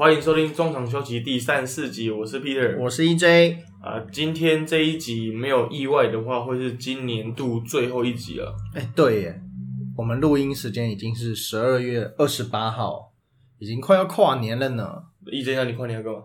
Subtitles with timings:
[0.00, 8.56] 欢迎收听中场休息第三十四集，我是 Peter，我是 EJ 啊，今天这一集没有意外的话，会是今年度最后一集了。
[8.74, 9.42] 哎，对耶，
[9.98, 13.12] 我们录音时间已经是十二月二十八号，
[13.58, 15.02] 已经快要跨年了呢。
[15.26, 16.20] EJ，那你跨年要干嘛？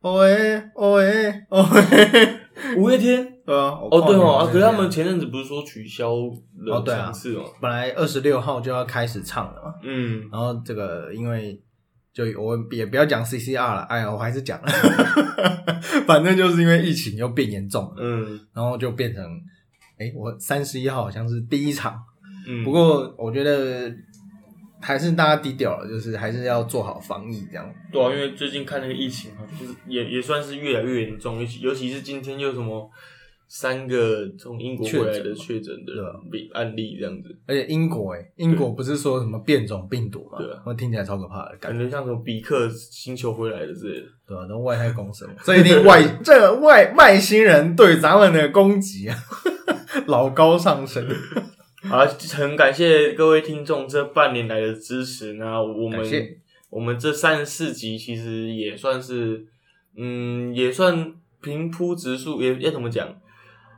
[0.00, 3.32] 哦喂，哦喂，哦喂，五月天。
[3.46, 7.44] 对啊，哦对哦，啊可是他们们前阵子不是说取消了哦对啊场次哦？
[7.60, 11.62] 本来二十六号就要开始唱了嘛，嗯，然后这个因为
[12.18, 14.66] 就我也不要讲 CCR 了，哎呀，我还是讲了，
[16.04, 19.24] 反正就是因为疫情又变严重了，嗯然后就变成，
[19.98, 21.96] 哎，我三十一号好像是第一场。
[22.48, 23.94] 嗯，不过我觉得
[24.80, 27.72] 还是大家低调了，就是还是要做好防疫这样。
[27.92, 32.90] 对啊，因为最近看那个疫情啊，就是也也算是越来越严重，尤其尤其是今天又什么
[33.48, 36.12] 三个从英国回来的确诊的对啊。
[36.30, 40.62] 病案例这样子，而且英国哎、英国不是说什么变种病毒嘛，对啊。
[40.66, 44.06] 我听起来超可怕的感觉，像什么比克星球回来的之类的。
[44.28, 49.16] 对吧、都外太空生物， 这一定外这个外外星人对咱们的攻击啊，
[50.06, 51.08] 老高上升。
[51.88, 55.32] 好，很感谢各位听众这半年来的支持。
[55.34, 56.04] 那我们
[56.68, 59.46] 我们这三十四集其实也算是，
[59.96, 63.08] 嗯，也算平铺直述，也要怎么讲，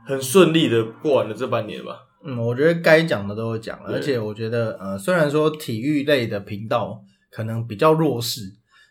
[0.05, 1.97] 很顺利的过完了这半年吧。
[2.23, 8.41] 嗯，我觉得该讲的都有讲了，而且我觉得呃，虽然说体育类的频道可能比较弱势，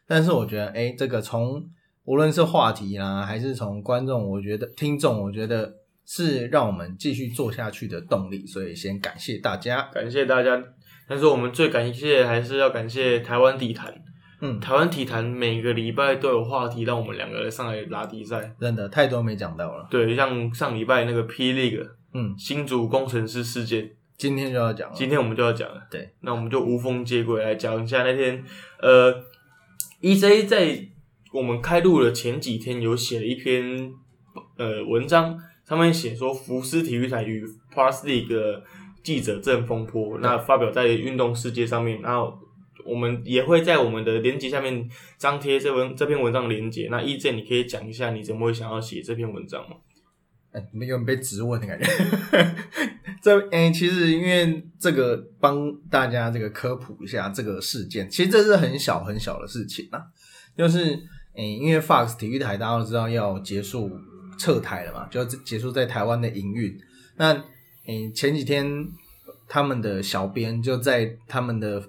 [0.06, 1.62] 但是我觉得哎、这个从
[2.04, 5.72] 无论是话题啦，还是从观众，我觉得听众，我觉得
[6.04, 9.88] 是让我们继续做下去的动力，所以先感谢大家。
[9.92, 10.60] 感谢大家，
[11.08, 13.94] 但是我们最感谢还是要感谢台湾地坛。
[14.40, 18.54] 嗯，台湾体坛每个礼拜都有话题让我们两个人上来拉比赛。
[18.58, 19.86] 真的太多没讲到了。
[19.90, 24.94] 对，像上礼拜那个 P League 嗯，新竹工程师事件，今天就要讲了。
[24.96, 25.80] 今天我们就要讲了。
[25.90, 28.42] 对，那我们就无缝接轨来讲一下那天，
[28.80, 29.14] 呃
[30.00, 30.88] ，EJ 在
[31.32, 33.92] 我们开录的前几天有写了一篇
[34.56, 38.62] 呃文章，上面写说福斯体育台与 Plus League 的
[39.02, 42.36] 记者正风波，那发表在运动世界上面，然后
[42.84, 46.88] 我们也会在我们的连接下面张贴这文这篇文章的连接。
[46.90, 49.76] 那 EJ 你可以讲一下你怎么会想要写这篇文章吗？
[50.52, 51.86] 哎，没有被质问的感觉。
[53.22, 60.02] 这哎、其实因为这个帮大家这个科普一下这个事件，其实这是很小很小的事情啊。
[60.56, 60.94] 就是
[61.36, 63.90] 哎、因为 Fox 体育台大家都知道要结束
[64.38, 66.76] 撤台了嘛，就要结束在台湾的营运。
[67.16, 67.32] 那
[67.86, 68.88] 哎、前几天
[69.46, 71.80] 他们的小编就在他们的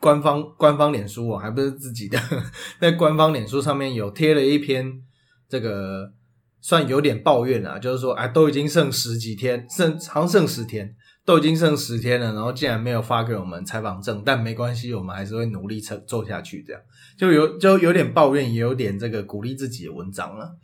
[0.00, 2.18] 官方官方脸书哦，还不是自己的，
[2.80, 5.02] 在官方脸书上面有贴了一篇
[5.48, 6.12] 这个
[6.60, 16.82] 算有点抱怨啊，就是说啊，都已经剩十几天，剩好像剩十天，都已经剩十天了，然后竟然没有发给我们采访证，但没关系，我们还是会努力做做下去，这样
[17.16, 20.56] 就有就有点抱怨，也有点这个鼓励自己的文章了。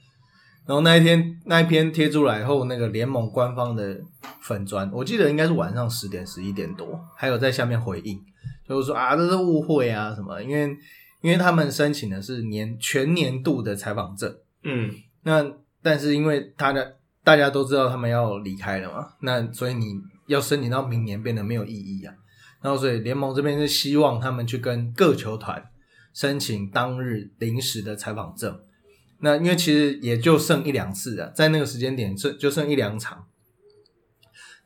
[0.65, 4.01] 然后那一天那一篇贴出来后，那个联盟官方的
[4.41, 8.21] 粉砖，我记得应该是晚上十点十一点多，还有在下面回应，
[8.73, 10.63] 就是说啊，这是误会啊什么，因为
[11.21, 14.35] 因为他们申请的是年全年度的采访证，
[14.65, 14.91] 嗯，
[15.23, 15.45] 那
[15.83, 16.85] 但是因为大家
[17.23, 22.15] 大家都知道他们要离开了嘛，那所以你要申请到明年变得没有意义啊。
[22.63, 25.63] 然后所以联盟这边是希望他们去跟各球团
[26.15, 28.61] 申请当日临时的采访证。
[29.21, 33.27] 那因为其实也就剩一两次啊，在那个时间点剩就剩一两场。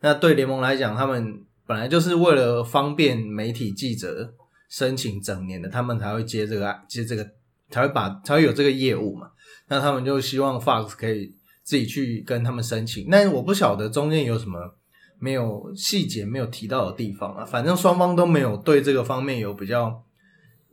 [0.01, 4.33] 那对联盟来讲，他们本来就是为了方便媒体记者
[4.69, 7.27] 申请整年的，他们才会接这个接这个，
[7.69, 9.29] 才会把才会有这个业务嘛。
[9.69, 11.33] 那他们就希望 Fox 可以
[11.63, 14.59] 自己去跟他们申请，但我不晓得中间有什么
[15.19, 17.43] 没有细节没有提到的地方啊。
[17.43, 20.01] 反正双方都没有对这个方面有比较，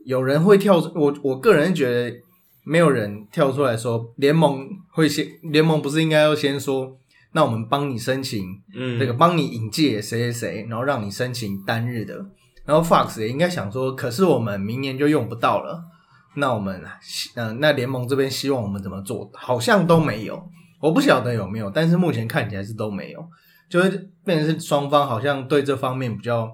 [0.05, 2.15] 有人会跳出，我我个人觉得
[2.63, 6.97] 没有人跳出来说联盟会先，联盟不是应该要先说，
[7.35, 12.25] 那我们帮你申请嗯，这个帮你引介谁谁谁，然后让你申请单日的。
[12.63, 15.83] 然后 Fox 也应该想说，可是我们明年就用不到了，
[16.35, 16.81] 那我们
[17.35, 19.29] 呃，那联盟这边希望我们怎么做？
[19.33, 20.41] 好像都没有，
[20.79, 23.19] 我不晓得有没有，但是目前看起来是都没有，
[23.69, 26.49] 就是变成是双方好像对这方面比较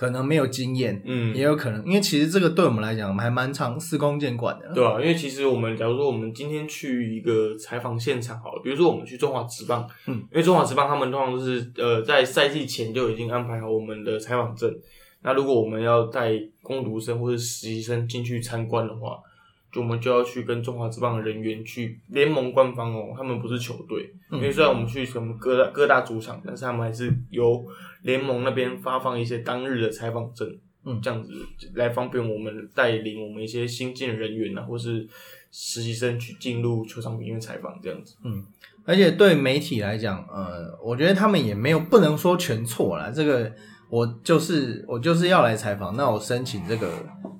[0.00, 4.72] 可能没有经验，嗯，也有可能，因为其实这个对我们来讲还蛮常司空见惯的。
[4.72, 14.74] 对啊，因为其实我们假如说我们今天去一个采访现场好了，比如说我们去中华职棒，嗯，因为中华职棒他们通常都是呃在赛季前就已经安排好我们的采访证。
[15.20, 16.32] 那如果我们要带
[16.62, 19.29] 工读生或者实习生进去参观的话，就
[19.76, 27.64] 我们就要去跟中华职棒的人员去联盟官方哦，他们不是球队，嗯因为虽然我们去什么各大各大主场，但是他们还是由
[28.02, 30.48] 联盟那边发放一些当日的采访证，
[30.84, 31.32] 嗯这样子
[31.74, 35.06] 来方便我们带领我们一些新进的人员啊，或是
[35.52, 38.16] 实习生去进入球场里面采访这样子。
[38.24, 38.44] 嗯
[38.86, 43.10] 而且对媒体来讲，呃，我觉得他们也没有不能说全错啦。
[43.14, 43.52] 这个
[43.90, 46.90] 我就是我就是要来采访，那我申请这个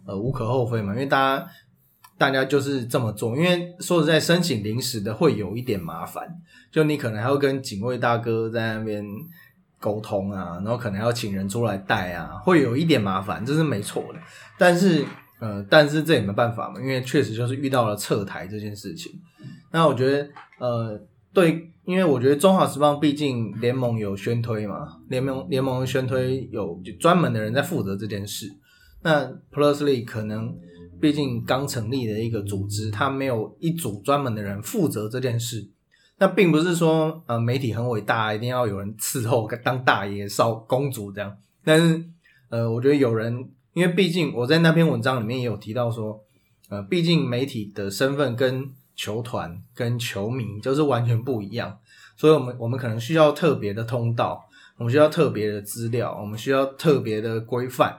[0.06, 1.48] 呃无可厚非嘛，因为大家
[2.20, 3.34] 大家就是这么做。
[3.34, 6.28] 因为说实在，申请临时的会有一点麻烦，
[6.70, 9.02] 就你可能还要跟警卫大哥在那边
[9.78, 14.18] 沟通啊，然后可能要请人出来带啊，会有一点麻烦，这是没错的。
[14.58, 15.02] 但是
[15.40, 19.10] 呃，但是这也没办法嘛，因为确实就是遇到了撤台这件事情。
[19.72, 20.28] 那我觉得
[20.58, 21.00] 呃。
[21.32, 28.48] 对，因为我觉得中华时报毕竟联盟有宣推嘛，联盟联盟宣推有就专门的人在负责这件事。
[29.02, 30.52] 那 Plusly 可能
[31.00, 35.68] 毕竟刚成立的一个组织，它没有一组专门的人负责这件事。
[36.18, 41.34] 那并不是说呃媒体很伟大，一定要有人伺候当大爷、少公主这样。
[41.64, 42.04] 但是
[42.50, 46.22] 呃，我觉得有人，因为毕竟我在那篇文章里面也有提到说，
[46.68, 51.78] 呃，毕竟媒体的身份跟球团跟球迷就是完全不一样，
[52.16, 57.98] 所以我们我们可能需要特别的通道，我们需要特别的资料，我们需要特别的规范，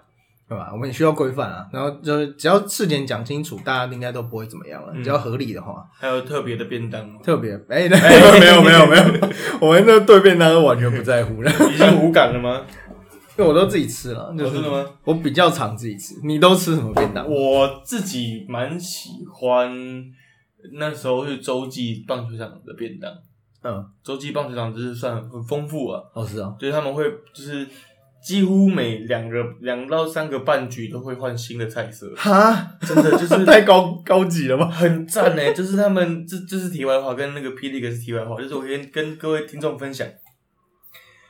[0.51, 0.69] 对吧？
[0.73, 1.65] 我们也需要规范啊。
[1.71, 4.93] 然后就是只要事前讲清楚，大家应该都不会怎么样了。
[5.01, 9.03] 只要合理的话，还有特别的便当吗，特别哎，没有没有没有，
[9.61, 12.65] 我们这对便当都完全不在乎了，已经无感了吗？
[13.37, 14.85] 因为我都自己吃了，就是哦真的吗？
[15.05, 16.15] 我比较常自己吃。
[16.23, 17.25] 你都吃什么便当？
[17.25, 19.71] 我自己蛮喜欢
[20.73, 23.09] 那时候是洲际棒球场的便当。
[23.63, 27.65] 嗯，洲际棒球场就是算很丰富啊，哦是啊，就是他们会就是
[28.23, 34.67] 几乎每两个两到三个半局都会换新的菜色，哈，真的就是 太高高级了吧？
[34.69, 35.53] 很赞呢。
[35.53, 40.07] 就是他们这这是题外话，跟那个霹雳哥是题外话，就是我先跟各位听众分享。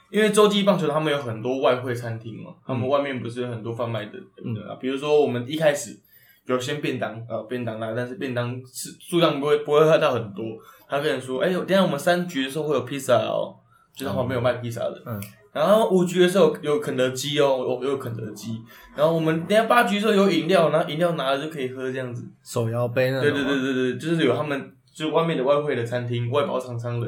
[0.09, 5.97] 因为洲际棒球他们有很多外汇餐厅嘛，他们外面不是有很多贩卖的，嗯啊，比如说我们一开始
[6.45, 10.45] 有先便当啊、呃便当啦，但是便当是数量不会不会喝到很多，
[10.89, 13.55] 他跟人说，哎、等一下我们三局的时候会有披萨哦，
[13.95, 15.17] 就是他旁边有卖披萨的，嗯，
[15.53, 18.61] 然后五局的时候有肯德基哦，有有肯德基，
[18.95, 23.23] 然后我们等下八局的时候有饮料，然后饮料拿了就可以喝这样子，手摇杯那种。
[23.23, 27.07] 对对对对对，就是有他们就外面的外汇的餐厅、外包厂商的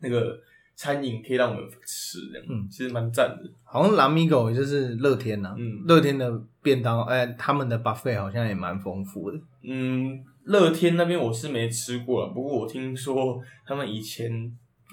[0.00, 0.38] 那个
[0.76, 3.50] 餐饮可以让我们吃，这样，嗯其实蛮赞的。
[3.64, 6.30] 好像蓝米狗就是乐天呐、嗯乐天的
[6.62, 9.38] 便当，哎、他们的 buffet 好像也蛮丰富的。
[9.62, 14.30] 嗯，乐天那边我是没吃过了，不过我听说他们以前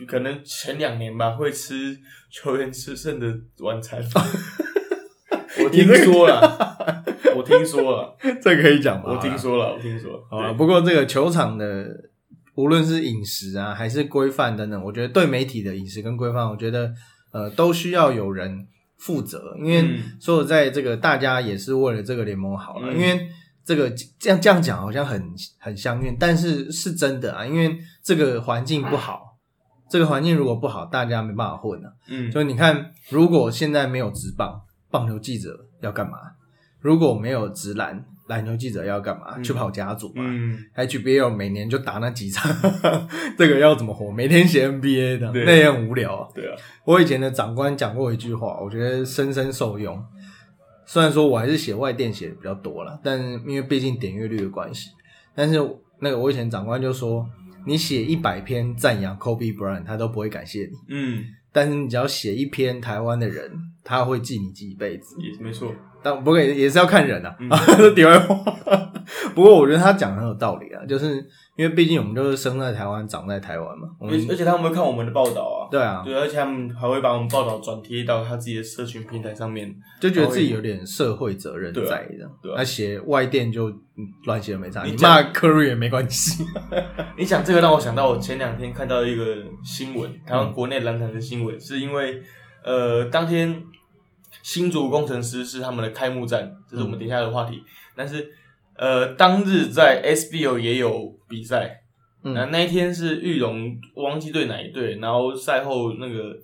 [0.08, 1.98] 可能前两年吧会吃
[2.30, 3.28] 球员吃剩的
[3.60, 4.02] 晚餐。
[5.64, 7.04] 我听说了，
[7.36, 9.12] 我听说了，这可以讲吗？
[9.14, 11.88] 我听说了，我听说啊，不过这个球场的
[12.56, 16.94] 无论是饮食啊，还是规范等等，我觉得对媒体的饮食跟规范，我觉得
[17.32, 18.66] 呃都需要有人
[18.98, 23.28] 负责，因为嗯说实在，这个大家也是为了这个联盟好了，嗯因为
[23.66, 25.22] 这个这样这样讲好像很
[25.60, 29.31] 很相怨，但是是真的啊，因为这个环境不好，
[29.92, 31.92] 这个环境如果不好，大家没办法混啊。
[32.08, 36.18] 嗯，就你看，如果现在没有职棒，棒球记者要干嘛？
[36.80, 39.34] 如果没有直篮，篮球记者要干嘛？
[39.36, 40.24] 嗯去跑家族嘛。
[40.26, 42.50] 嗯，HBL 每年就打那几场，
[43.38, 44.10] 这个要怎么活？
[44.10, 46.28] 每天写 NBA 的，那也很无聊啊。
[46.34, 46.56] 对啊，
[46.86, 50.02] 我以前的长官讲过一句话，我觉得深深受用。
[50.86, 54.90] 虽然说我还是写外电写的比较多了，但是因为毕竟点阅率的关系，
[55.36, 55.60] 但是
[56.00, 57.26] 那个我以前长官就说，
[57.66, 60.78] 你写一百篇赞扬 Kobe Bryant，他都不会感谢你。
[60.90, 63.52] 嗯，但是你只要写一篇台湾的人，
[63.84, 65.16] 他会记你记一辈子。
[65.20, 65.74] 也没错。
[66.04, 68.91] 但不过也也是要看人啊，嗯这 题外话。
[69.36, 71.16] 不过我觉得他讲的很有道理啊，就是
[71.56, 73.88] 因为毕竟我们就是生在台湾，长在台湾嘛。
[74.00, 79.74] 我们而而且他们会看我们的报道啊，对啊，对，而且他们还会把我们报道转贴到他自己的社群平台上面。
[80.00, 82.30] 就觉得自己有点社会责任对啊在的。
[82.42, 86.46] 对啊那写外电就嗯乱写没差，你骂科瑞也没关系。
[87.18, 89.24] 你讲这个让我想到，我前两天看到一个
[89.64, 92.22] 新闻，台湾国内篮坛的新闻，是因为
[92.64, 93.64] 呃，当天
[94.42, 97.62] 新竹工程师是他们的开幕战，这是我们等一下的话题。
[97.96, 98.28] 但是
[98.78, 101.82] 呃，当日在 SBO 也有比赛，
[102.24, 106.36] 嗯那、那一天是玉龙，忘记对哪一队，然后赛后那个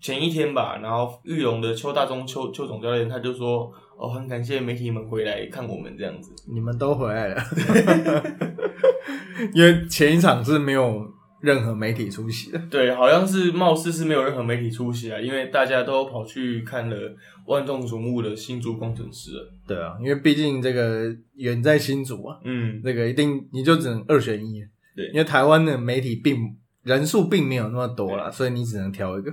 [0.00, 6.30] 前一天吧，然后玉龙的邱大中邱邱总教练他就说，哦，很感谢媒体们回来看我们这样子。
[6.52, 7.42] 你们都回来了，
[9.52, 11.06] 因为前一场是没有
[11.40, 12.58] 任何媒体出席的。
[12.70, 16.96] 对，好像是貌似是没有任何媒体出席啊，因为大家都跑去看了
[17.46, 19.52] 万众瞩目的新竹工程师了。
[19.66, 24.62] 对啊，因为毕竟这个远在新竹啊，嗯，这个一定你就只能二选一。
[24.94, 29.30] 对因为台湾的媒体并人数并没有那么多啦，所以你只能挑一个。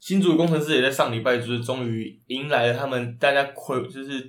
[0.00, 4.28] 新竹工程师也在上礼拜就是终于迎来了他们大家会就是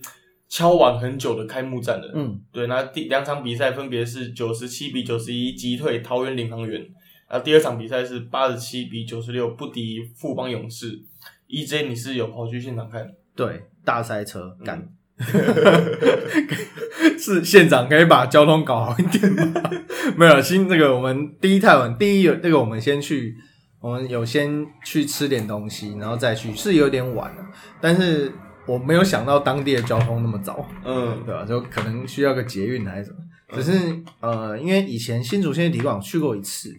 [0.49, 2.11] 敲完很久的开幕战了。
[2.15, 6.81] 嗯，对，那第两场比赛分别是九十七比九十一击退桃园领航员，
[7.29, 10.99] 然后第二场比赛是八十七比九十六不敌富邦勇士。
[11.47, 13.09] EJ 你是有跑去现场看？
[13.35, 14.87] 对，大塞车干，
[17.17, 19.61] 是县长可以把交通搞好一点吗？
[20.15, 23.35] 没有，新这个我们第一太晚，第一有这个我们先去，
[23.79, 27.45] 我们有先去吃点东西，然后再去，是有点晚了，
[27.81, 28.31] 但是
[28.69, 33.17] 我没有想到当地的交通那么早，嗯对吧、就可能需要个捷运还是什么。
[33.51, 36.71] 只是呃，因为以前新竹县体育馆去过一次，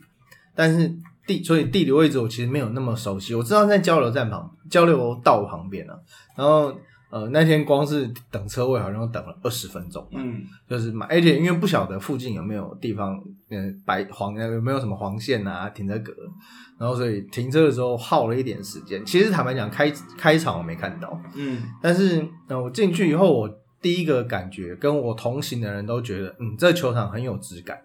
[0.54, 0.94] 但是
[1.26, 3.35] 地所以地理位置我其实没有那么熟悉。
[3.35, 5.99] 我知道在交流站旁、交流道旁边啊，
[6.37, 6.73] 然后
[7.11, 16.12] 呃那天光是等车位好像等了二十分钟，嗯就是买，而且因为不晓得附近有没有地方，嗯，白黄有没有什么黄线啊停车格，
[16.79, 19.05] 然后所以停车的时候耗了一点时间。
[19.05, 27.79] 其实坦白讲，开开场我没看到，嗯但是呃，我进去以后，我第一个感觉跟我同行的人都觉得，嗯，这球场很有质感。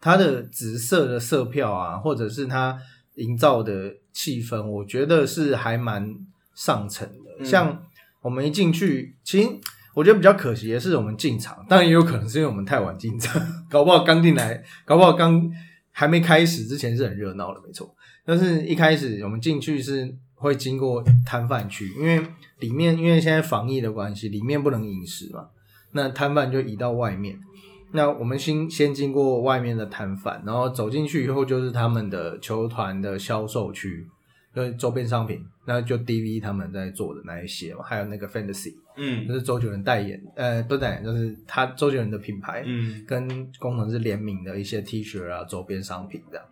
[0.00, 2.78] 它的紫色的色票啊，或者是它
[3.16, 6.16] 营造的气氛，我觉得是还蛮
[6.54, 7.30] 上乘的。
[7.38, 7.82] 嗯像
[8.22, 9.48] 我们一进去，其实
[9.94, 15.50] 我觉得比较可惜的是，我们进场，当然也有可能是因为我们太晚进场， 搞不好刚进来，搞不好刚
[15.90, 17.94] 还没开始之前是很热闹的，没错。
[18.24, 22.22] 但是一开始我们进去是会经过摊贩区，因为
[22.60, 25.48] 里面因为现在防疫的关系，里面不能饮食嘛，
[25.92, 27.38] 那摊贩就移到外面。
[27.92, 34.06] 那我们先先经过外面的摊贩，然后走进去以后就是他们的球团的销售区，
[34.54, 46.44] 就是周边商品，那就 DV 他们在做的那一些嘛，还有那个 Fantasy，嗯就嗯是周杰伦代言，呃，不是代言，就是他周杰伦的品牌，嗯跟工程师联名的一些 T 恤啊、周边商品这样。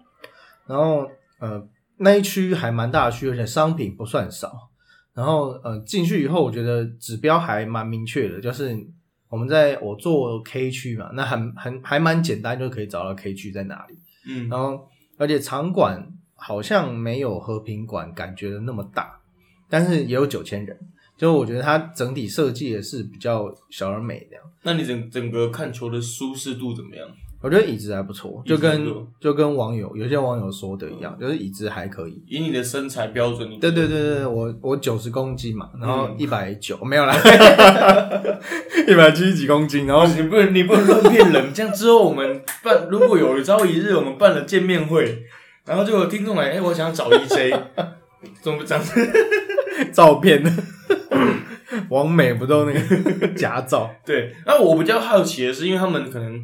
[0.68, 1.10] 然后
[1.40, 4.70] 呃，那一区还蛮大的区，而且商品不算少。
[5.14, 8.72] 然后呃，进去以后，我觉得指标还蛮明确的，就是
[9.28, 13.98] 我们在我做 K 区嘛，那很很还蛮简单，就可以找到 K 区在哪里。
[14.28, 16.06] 嗯然后而且场馆
[16.40, 19.18] 好像没有和平馆感觉的那么大，
[19.68, 20.78] 但是也有九千人，
[21.16, 24.44] 就我觉得它整体设计也是比较小而美这样。
[24.62, 27.06] 那你整整个看球的舒适度怎么样？
[27.40, 28.84] 我觉得椅子还不错，就跟
[29.20, 32.20] 就跟网友有些网友说的一样，就是椅子还可以。
[32.26, 37.14] 以你的身材标准，对对对对，我我九十公斤嘛，然后嗯一百九没有啦，
[38.88, 45.22] 一百七十几公斤，然后你不能你不能乱骗人，这样之后我们办如果有朝一日我们办了见面会，
[45.68, 47.50] 然后就有听众来， 哎、我想要找 EJ，
[48.40, 48.84] 怎么这样？
[49.92, 50.42] 照片，
[51.90, 53.90] 王美不都那个假照？
[54.04, 56.40] 对，那我比较好奇的是，因为他们可能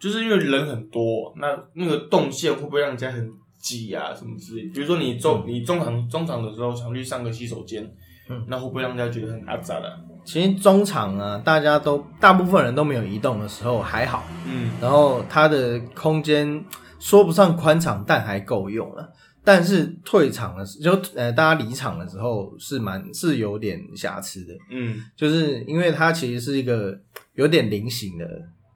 [0.00, 4.62] 就是因为人很多，那那个动线会不会让人家很挤啊，什么之类？
[4.74, 7.84] 比如说你中、你中场中场的时候想去上个洗手间，
[8.28, 9.92] 嗯那会不会让人家觉得很阿杂的？
[10.24, 16.64] 其实中场啊，大家都大部分人都没有移动的时候还好，嗯然后它的空间
[17.06, 19.12] 说不上宽敞，但还够用了。
[19.44, 25.00] 但是退场的时就呃大家离场的时候是蛮是有点瑕疵的，嗯。
[25.14, 26.98] 就是因为它其实是一个
[27.34, 28.28] 有点菱形的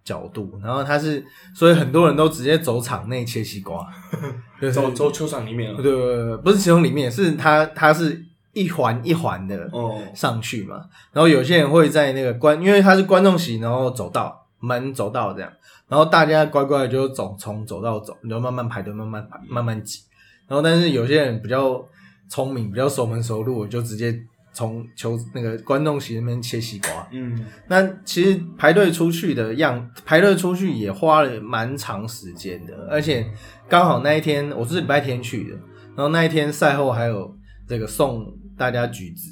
[0.04, 1.24] 角度，然后它是
[1.56, 3.84] 所以很多人都直接走场内切西瓜，
[4.62, 5.98] 就是走走球场里面对了。
[5.98, 15.50] 对对，不是其中里面是它它是一环一环的哦，上去嘛，然后有些人会在那个观，因为它是观众席，然后走道门走道这样，
[15.88, 20.00] 然后大家乖乖的就走从走道走，然后慢慢排队，慢慢排，慢慢挤。
[20.46, 21.84] 然后但是有些人比较
[22.28, 24.14] 聪明，比较熟门熟路，就直接
[24.52, 27.08] 从球那个观众席那边切西瓜。
[27.12, 33.26] 嗯那其实排队出去的样，排队出去也花了蛮长时间的，而且
[33.68, 35.56] 刚好那一天我是礼拜天去的，
[35.96, 37.32] 然后那一天赛后还有
[37.68, 38.26] 这个送
[38.58, 39.30] 大家橘子，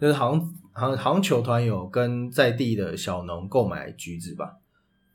[0.00, 0.40] 就是好像
[0.76, 4.52] 好像好像球团有跟在地的小农购买橘子吧，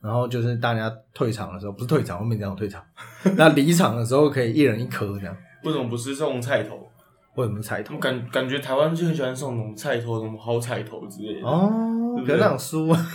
[0.02, 2.84] 然后就是大家退场的时候，不是退场，后面这样退场，
[3.38, 6.88] 那离场的时候可以一人一颗这样，为什么不是送菜头？
[7.36, 11.48] 为什么菜头我感感觉台湾就很喜欢送那种菜头，什么好彩头之类的。
[11.48, 11.72] 哦
[12.18, 13.08] 对，不对可能输啊，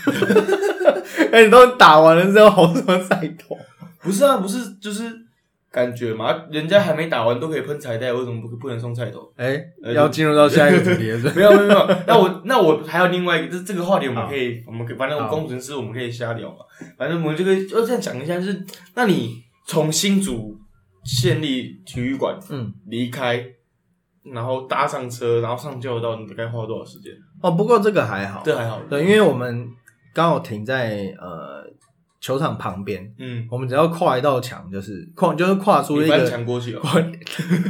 [1.32, 3.54] 哎，你都打完了之后，好什么彩头？
[4.00, 5.25] 不是啊，不是，就是
[5.76, 9.30] 感觉嘛，人家还没打完都可以喷彩带，为什么不不能送菜头？
[9.36, 16.60] 哎、呃要进入到下一个主题了 是没有没有没有，那我那我还有另外一个，这这个话题我们可以，我们可以反正我好工程师我们可以瞎聊嘛，
[16.96, 18.64] 反正我们这个就这样讲一下，就是
[18.94, 19.34] 那你
[19.66, 20.56] 从新竹
[21.04, 23.44] 县立体育馆嗯，离开，
[24.32, 27.12] 然后搭上车，然后上交流道，你大概花了多少时间？
[27.42, 29.68] 哦，不过这个还好，这还好，对，因为我们
[30.14, 31.62] 刚好停在呃
[32.26, 36.82] 球场旁边，嗯，我们只要跨一道墙，就是跨就是跨出一个墙过去了，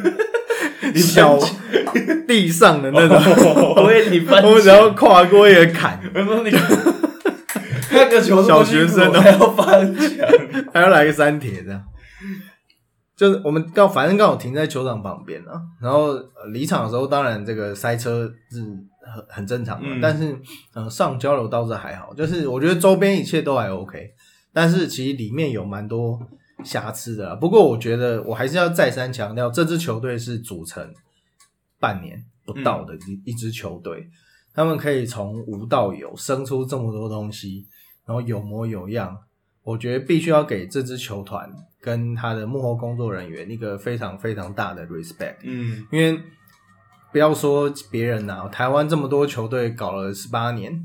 [0.96, 1.38] 小，
[2.26, 3.18] 地上的那种，
[3.76, 6.50] 我以为你翻我们只要跨过一个坎，我说你
[7.90, 9.20] 那个球小学生哦。
[9.20, 10.26] 还要翻墙，
[10.72, 11.82] 还要来个三铁这样。
[13.14, 18.60] 就是我们刚反正刚好停在球场旁边啊，然后呃离场的时候，当然这个塞车是
[19.14, 20.00] 很很正常的，嗯。
[20.02, 20.36] 但是
[20.74, 23.98] 呃上交流倒是还好，就是我觉得周边一切都还 OK，
[24.56, 26.18] 但是其实里面有蛮多
[26.64, 27.34] 瑕疵的啦。
[27.34, 30.94] 不过我觉得我还是要再三强调，这支球队是组成
[31.78, 34.08] 半年不到的一、一支球队，
[34.54, 37.66] 他们可以从无到有生出这么多东西，
[38.06, 39.14] 然后有模有样。
[39.62, 46.18] 我觉得必须要给这支球团跟他的幕后工作人员一个非常非常大的 respect，嗯因为
[47.12, 50.82] 不要说别人呐、台湾这么多球队搞了十八年，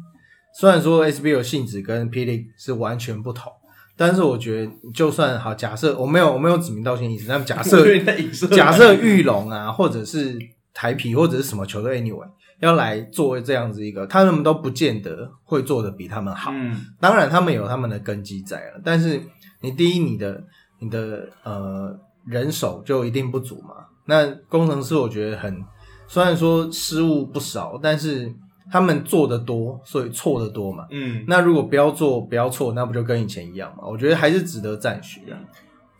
[0.59, 3.53] 虽然说 SBL 性质跟霹雳是完全不同，
[3.97, 7.85] 但是我觉得就算好，假设我没有我没有指名道姓意思，但假设
[8.55, 10.37] 假设玉龙啊，或者是
[10.73, 12.27] 台皮或者是什么球队，anyway
[12.59, 16.51] 要来做这样子一个，他们都不见得会做的比他们好。
[16.53, 19.21] 嗯当然，他们有他们的根基在了，但是
[19.61, 20.43] 你第一，你的
[20.79, 21.95] 你的呃
[22.25, 23.75] 人手就一定不足嘛。
[24.05, 25.63] 那工程师我觉得很，
[26.07, 28.31] 虽然说失误不少，但是
[28.71, 30.87] 他们做的多，所以错的多嘛。
[30.89, 33.85] 嗯，那如果不要做不要错，那不就跟以前一样嘛？
[33.85, 35.37] 我觉得还是值得赞许啊。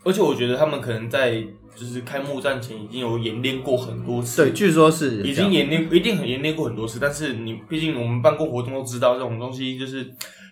[0.04, 1.40] 而且我觉得他们可能在
[1.76, 6.98] 就是开幕战前已经有演练过很多次，对，据说是已经演练，一定很演练过很多次。
[6.98, 10.04] 但是你毕竟我们办过活动都知道，这种东西就是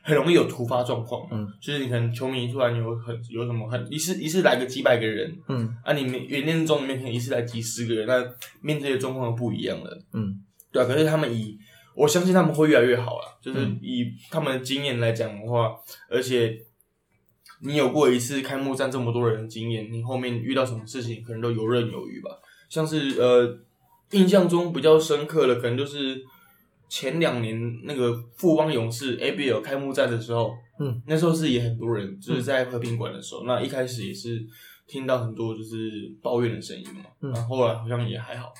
[0.02, 1.26] 很容易有突发状况。
[1.32, 8.24] 嗯，就是你可能球迷突然有很有什么很一次一次来个几百个人，嗯啊，你们演练中里面可能一次来几十个人，那
[8.60, 10.02] 面对的状况又不一样了。
[10.12, 10.40] 嗯
[10.72, 11.58] 对啊，可是他们以
[11.94, 15.74] 我相信他们会越来越好了，就是嗯以他们的经验来讲的话，
[16.08, 16.58] 而且
[17.62, 22.30] 你有过一次开幕战这么多人的经验，你后面遇到什么事情可能都游刃有余吧。
[22.68, 23.58] 像是呃，
[24.12, 26.22] 印象中比较深刻的，可能就是
[26.88, 34.40] 前两年那个富邦勇士 ABL 开幕战的时候，嗯，那时候是也很多人，就是在和平馆的时候，那一开始也是
[34.86, 38.52] 听到很多就是抱怨的声音嘛，嗯然后后来好像也还好。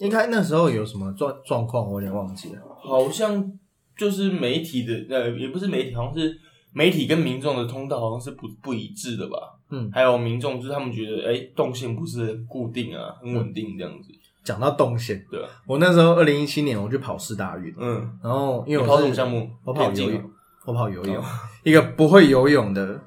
[0.00, 2.60] 应该那时候有什么状状况，我有点忘记了。
[2.82, 3.52] 好像
[3.96, 6.36] 就是媒体的呃，也不是媒体，好像是
[6.72, 9.36] 媒体跟民众的通道好像是不不一致的吧。
[9.70, 14.08] 嗯，还有民众就是他们觉得，哎、动线不是固定啊，很稳定这样子。
[14.44, 19.50] 讲到动线，对啊，我那时候二零一七年我去跑四大运，嗯，然后因为我是跑什么项目？
[19.64, 20.30] 我跑游泳，
[20.66, 21.24] 我跑游泳哦，
[21.64, 23.00] 一个不会游泳的，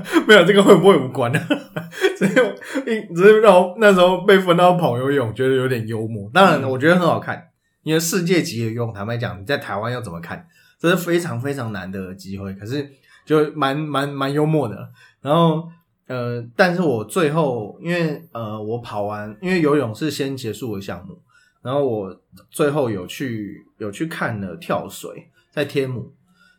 [0.26, 1.40] 没有这个会不会无关呢，
[2.16, 2.54] 只是
[2.86, 6.30] 一只是让我那时候被分到跑游泳，觉得有点幽默。
[6.32, 7.48] 当然，嗯我觉得很好看，
[7.82, 10.46] 因为世界级的游泳，坦白讲，你在台湾要怎么看，
[10.78, 12.52] 这是非常非常难得的机会。
[12.54, 12.88] 可是
[13.24, 14.88] 就蛮蛮蛮幽默的。
[15.20, 15.68] 然后
[16.06, 21.18] 呃，但是我最后因为呃我跑完，因为游泳是先结束的项目，
[21.62, 26.12] 然后我最后有去有去看了跳水，在天母，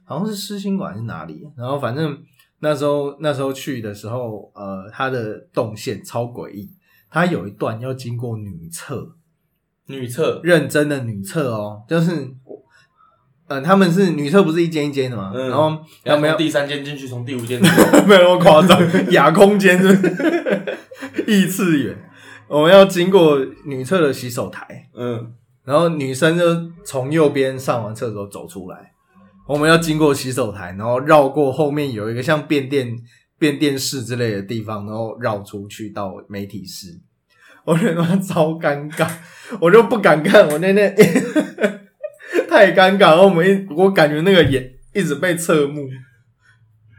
[0.05, 2.17] 好像是狮心馆是哪里，然后反正
[2.63, 6.71] 那时候那时候去的时候，呃，它的动线超诡异，
[7.11, 9.15] 它有一段要经过女厕，
[9.87, 12.33] 女厕，认真的女厕哦，就是。
[13.49, 15.31] 嗯、他们是女厕，不是一间一间的嘛？
[15.35, 15.49] 嗯。
[15.49, 15.69] 然后
[16.05, 17.61] 要然后从第三间进去，从第五间
[18.07, 18.79] 没有那么夸张，
[19.11, 20.77] 亚空间是不是？
[21.27, 21.95] 异次元。
[22.47, 25.33] 我们要经过女厕的洗手台，嗯，
[25.65, 26.43] 然后女生就
[26.83, 28.92] 从右边上完厕所走出来，
[29.47, 32.95] 我们要经过洗手台，然后绕过后面有一个像变电
[33.37, 36.99] 变电室之类的地方，然后绕出去到媒体室。
[37.65, 39.09] 我觉得超尴尬，
[39.61, 40.89] 我就不敢看，我那那
[42.49, 45.87] 太尴尬，然后我们一我感觉那个眼一直被侧目。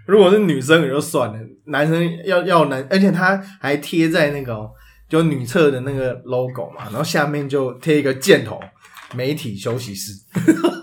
[0.06, 4.70] 如果是女生也就算了，男生要要男，而且他还贴在那个、
[5.08, 8.60] 就女厕的那个 logo 嘛，然后下面就贴一个箭头，
[9.14, 10.12] 媒体休息室。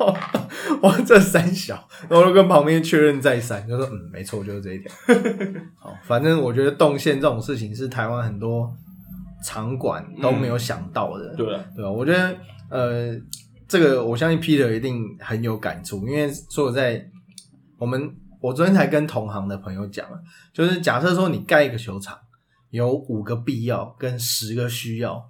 [0.81, 4.91] 哇，这三小，然后跟旁边确认再三，就说嗯，没错，就是这一条。
[5.77, 8.71] 好，反正我觉得动线这种事情是台湾很多
[9.45, 11.91] 场馆都没有想到的，对啊，对吧？
[11.91, 12.35] 我觉得
[12.69, 13.15] 呃，
[13.67, 17.05] 这个我相信 Peter 一定很有感触，因为说我在，
[17.77, 20.17] 我们我昨天才跟同行的朋友讲了，
[20.53, 22.17] 就是假设说你盖一个球场，
[22.71, 25.23] 有五个必要跟十个需要，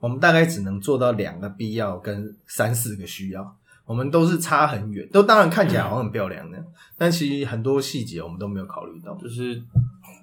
[0.00, 6.58] 我们大概只能做到两个必要跟三四个需要，我们都是差很远，都当然看起来好像很漂亮的，
[6.98, 9.14] 但其实很多细节我们都没有考虑到。
[9.16, 9.62] 就是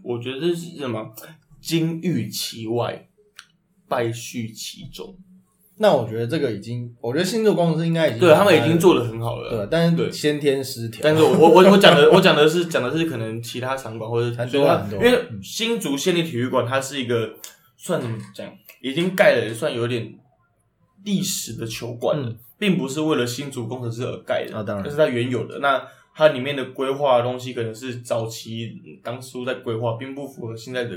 [0.03, 1.13] 我觉得这是什么？
[1.59, 3.07] 金玉其外，
[3.87, 5.15] 败絮其中。
[5.79, 9.49] 那我觉得这个已经，我觉得星座公司应该已经对他们已经做的很好了。
[9.49, 11.01] 对，但对是先天失调。
[11.03, 17.31] 但是我我我我讲的我讲的是讲的是可能其他场馆或者很多因为新竹县立体育馆它是一个
[17.75, 20.17] 算怎么讲，已经盖了算有点
[21.03, 25.59] 历史的球馆了，嗯并不是为了新竹工程师而盖的，啊当然这是它原有的。
[25.59, 25.85] 那
[26.15, 30.95] 它里面的规划的东西可能是早期嗯当初在规划，并不符合现在的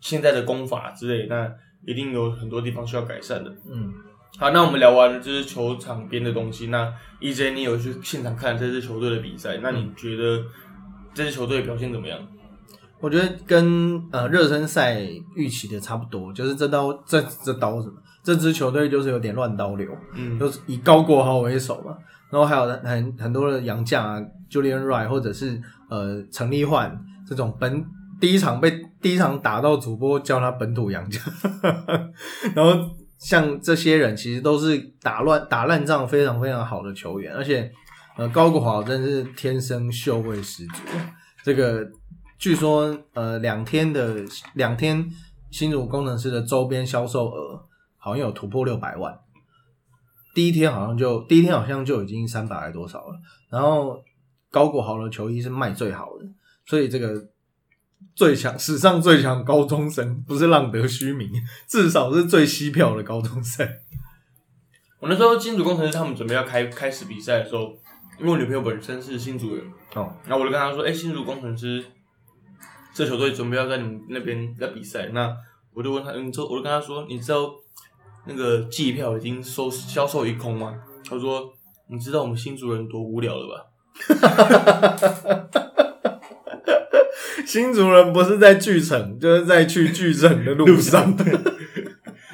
[0.00, 1.52] 现在的功法之类，那
[1.84, 3.50] 一定有很多地方需要改善的。
[3.68, 3.92] 嗯，
[4.38, 6.68] 好，那我们聊完了就是球场边的东西。
[6.68, 10.44] 那 EJ 你有去现场看这支球队的比赛，那你觉得
[11.12, 12.20] 这支球队表现怎么样？
[13.02, 15.02] 我觉得跟呃热身赛
[15.34, 21.96] 预期的差不多，就是这刀这这刀什么，这支球队就是有点乱刀流，嗯，就是以高国豪为首嘛，
[22.30, 25.60] 然后还有很很多的洋将啊，Julian Wright 或者是
[25.90, 26.96] 呃陈立焕
[27.28, 27.84] 这种本
[28.20, 31.20] 第一场被第一场打到主播叫他本土洋将，
[32.54, 32.88] 然后
[33.18, 37.68] 像这些人其实都是打乱打烂仗非常非常好的球员，而且
[38.16, 40.74] 呃高国豪真是天生秀味十足，
[41.42, 41.84] 这个
[42.42, 44.16] 据说呃两天的
[44.54, 45.08] 两天
[45.52, 49.16] 新竹工程师的周边销售额好像有突破六百万。
[50.34, 54.02] 第一天好像就第一天好像就已经三百来多少了，然后
[54.50, 56.26] 高国豪的球衣是卖最好的，
[56.66, 57.28] 所以这个
[58.16, 61.30] 最强史上最强高中生不是浪得虚名，
[61.68, 63.64] 至少是最吸票的高中生。
[64.98, 67.72] 我那时候新竹工程师他们准备要开开始比赛的时候，
[68.18, 71.84] 因为我女朋友本身是新竹人，哦，然后我就跟她说：“哎、新竹工程师
[72.94, 75.34] 这球队准备要在你们那边要比赛。”那
[75.74, 77.50] 我就问他，你知道，我就跟他说：“你知道
[78.26, 80.74] 那个季票已经收销售一空吗？”
[81.08, 81.50] 他说
[81.90, 83.66] ：“你知道我们新竹人多无聊了吧
[87.46, 91.16] 新竹人不是在巨城，就是在去巨城的路上，？”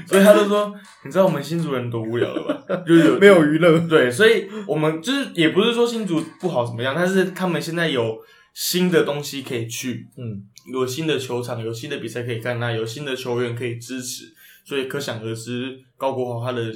[0.06, 0.72] 所以他就说
[1.04, 3.78] ：“你知道我们新竹人多无聊了吧？”就是有没有娱乐。
[3.80, 8.18] 对，所以我们就是也不是说新竹不好怎么样，但是他们现在有
[8.54, 14.24] 新的东西可以去，嗯，有新的球场，有新的比赛可以看，那有新的球员可以支持，
[14.64, 16.72] 所以可想而知，高国豪他的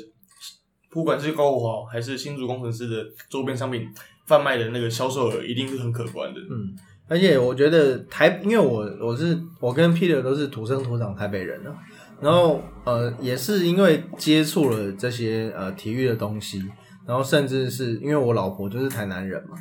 [0.90, 3.88] 不管是高国豪还是新竹工程师的周边商品
[4.26, 6.40] 贩卖的那个销售额，一定是很可观的。
[6.40, 6.76] 嗯，
[7.08, 11.74] 而且我觉得台，因为我我是我跟 Peter 都是土生土长台北人啊，
[12.20, 16.62] 然后呃也是因为接触了这些呃体育的东西，
[17.06, 19.56] 然后甚至是因为我老婆就是台南人嘛，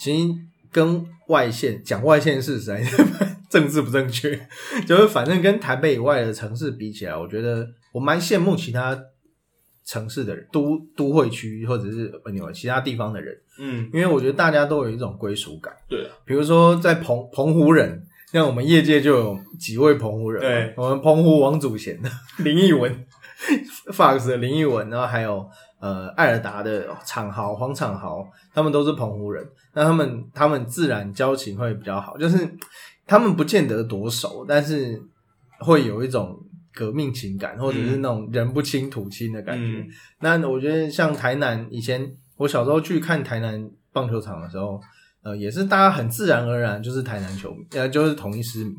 [0.00, 0.34] 其实
[0.74, 2.84] 跟外县讲外县市实在
[3.48, 4.36] 政治不正确，
[4.84, 8.98] 就是反正跟台北以外的城市比起来，我觉得我蛮羡慕其他
[9.86, 13.32] 城市的人，都都会区或者是呃你们其他地方的人。
[13.60, 15.72] 嗯，因为我觉得大家都有一种归属感。
[15.88, 20.74] 对啊，比如说在澎澎湖人，像我们业界就有几位澎湖人嘛，对。
[20.76, 21.96] 我们澎湖王祖贤、
[22.42, 23.06] 林奕文、
[23.92, 32.48] Fox 的林奕文，然后还有呃艾尔达的场豪黄场豪，他们都是澎湖人，那他们他们自然交情会比较好，就是
[33.06, 35.00] 他们不见得多熟，但是
[35.60, 36.38] 会有一种
[36.72, 39.78] 革命情感，或者是那种人不亲土亲的感觉。
[39.80, 39.86] 嗯
[40.20, 44.80] 那我觉得像台南以前，我小时候去看台南棒球场的时候，
[45.22, 48.72] 呃，也是大家很自然而然就是台南球迷，呃，就是同一狮迷。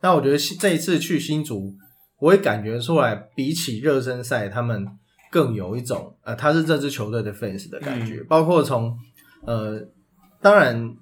[0.00, 1.74] 那我觉得新这一次去新竹，
[2.18, 4.86] 我会感觉出来，比起热身赛，他们
[5.30, 8.96] 更有一种呃，他是这支球队的 fans 的感觉，包括从
[9.44, 9.80] 呃，
[10.40, 10.96] 当然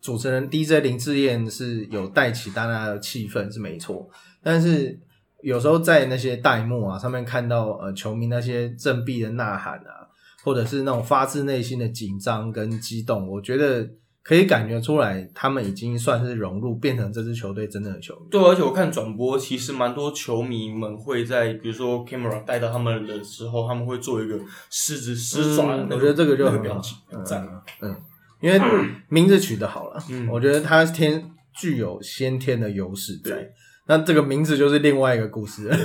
[0.00, 4.08] 主持人 DJ 林志燕是有带起大家的气氛是没错，
[4.42, 4.98] 但是
[5.42, 10.08] 有时候在那些弹幕啊上面看到呃球迷那些振臂的呐喊啊，
[10.42, 13.88] 或者是那种发自内心的紧张跟激动，我觉得
[14.22, 18.26] 可以感觉出来，他们已经算是融入，变成这支球队真正的球迷。
[18.30, 24.38] 对，而且我看转播，其实蛮多球迷们会在，比如说 camera 带到他们的时候，他们会做一个
[24.70, 27.48] 狮子狮爪我觉得这个就很很赞。
[27.80, 27.96] 嗯，
[28.40, 28.60] 因为
[29.08, 33.48] 名字取得好了，嗯我觉得他天具有先天的优势在。
[33.86, 35.76] 那这个名字就是另外一个故事了。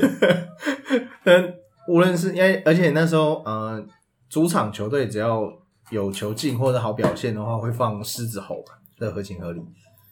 [1.24, 1.54] 但
[1.88, 3.84] 无论是因为，而且那时候呃，
[4.30, 5.42] 主场球队只要
[5.89, 9.62] 有球进或者好表现的话，会放狮子吼嘛，这合情合理。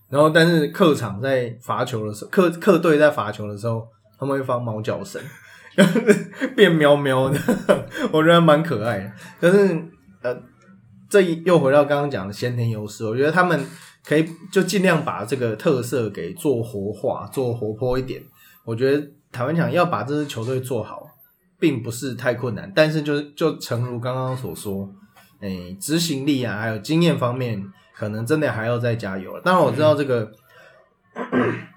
[0.10, 3.86] 然后，但是客场在罚球的时候，客客队在罚球的时候，
[4.18, 5.22] 他们会放猫叫声，
[6.56, 7.40] 变喵喵的，
[8.12, 9.12] 我觉得蛮可爱的。
[9.40, 9.84] 但是
[10.22, 10.34] 呃，
[11.12, 13.62] 这又回到刚刚讲的先天优势，我觉得他们
[14.06, 18.24] 可以就尽量把这个特色给做活化，做活泼一点。
[18.64, 21.06] 我觉得台湾讲要把这支球队做好，
[21.60, 24.90] 并不是太困难，但是就就诚如刚刚所说，
[25.42, 27.62] 诶、执行力啊，还有经验方面，
[27.94, 29.42] 可能真的还要再加油了。
[29.44, 30.32] 当然我知道这个，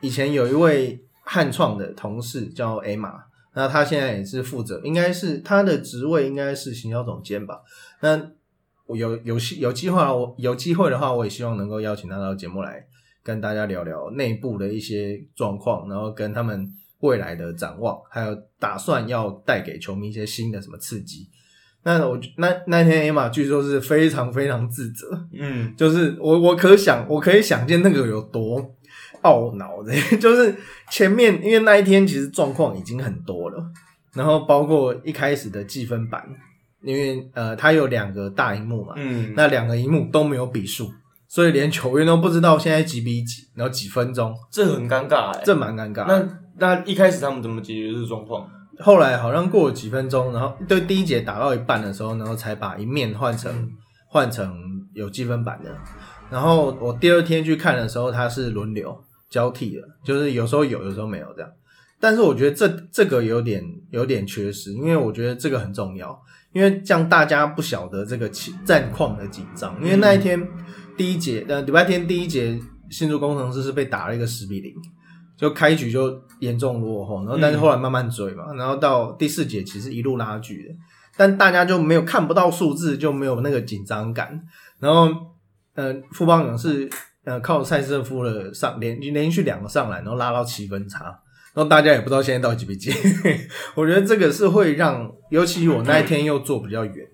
[0.00, 3.14] 以前有一位汉创的同事叫 A 玛，
[3.54, 7.62] 那他现在也是负责，应该是他的职位应该是行销总监吧。
[8.00, 8.30] 那
[8.86, 12.84] 我有有希有机会啊，我有机会的话，我也希望能够邀请他到节目来
[13.22, 16.68] 跟大家聊聊内部的一些状况，然后跟他们
[17.00, 21.28] 未来的展望，还有打算要带给球迷一些新的什么刺激。
[21.86, 28.74] 那我那那天 Emma 据说是非常非常自责，嗯，就是我我可想我可以想见那个有多
[29.22, 30.54] 懊恼的， 就是
[30.90, 33.62] 前面因为那一天其实状况已经很多了，
[34.14, 36.26] 然后包括一开始的计分板，
[36.84, 40.90] 因为呃它有两个大荧幕嘛，嗯，那两个荧幕都没有比数，
[41.26, 45.42] 所以连球员都不知道现在几比几，然后几分钟，这很尴尬哎。
[45.44, 46.06] 这蛮尴尬。
[46.06, 48.48] 那那一开始他们怎么解决这个状况？
[48.80, 53.70] 后来好像过了几分钟，然后对第一节打到一半的时候，然后才把一面换成
[54.08, 54.52] 换成
[54.94, 55.70] 有积分板的。
[56.30, 58.96] 然后我第二天去看的时候，它是轮流
[59.30, 61.50] 交替的，就是有时候有，有时候没有这样。
[62.00, 66.20] 但是我觉得这这个有点有点缺失，因为我觉得这个很重要，
[66.54, 68.26] 因为这样大家不晓得这个
[68.64, 69.76] 战况的紧张。
[69.82, 70.48] 因为那一天
[70.96, 74.72] 第一节呃礼拜天第一节新竹工程师是被打了一个十比零。
[75.36, 80.74] 就开局就严重落后，然后但是后来慢慢追嘛，然后到第四节其实一路拉锯的，
[81.16, 84.40] 但大家就没有看不到数字，就没有那个紧张感。
[84.78, 85.08] 然后，
[85.74, 86.88] 呃，富邦勇士
[87.24, 91.18] 呃靠蔡瑟夫的上连连续两个上来，然后拉到七分差，
[91.54, 92.90] 然后大家也不知道现在到几比几。
[93.74, 97.06] 我觉得这个是会让，尤其我那一天又坐比较远，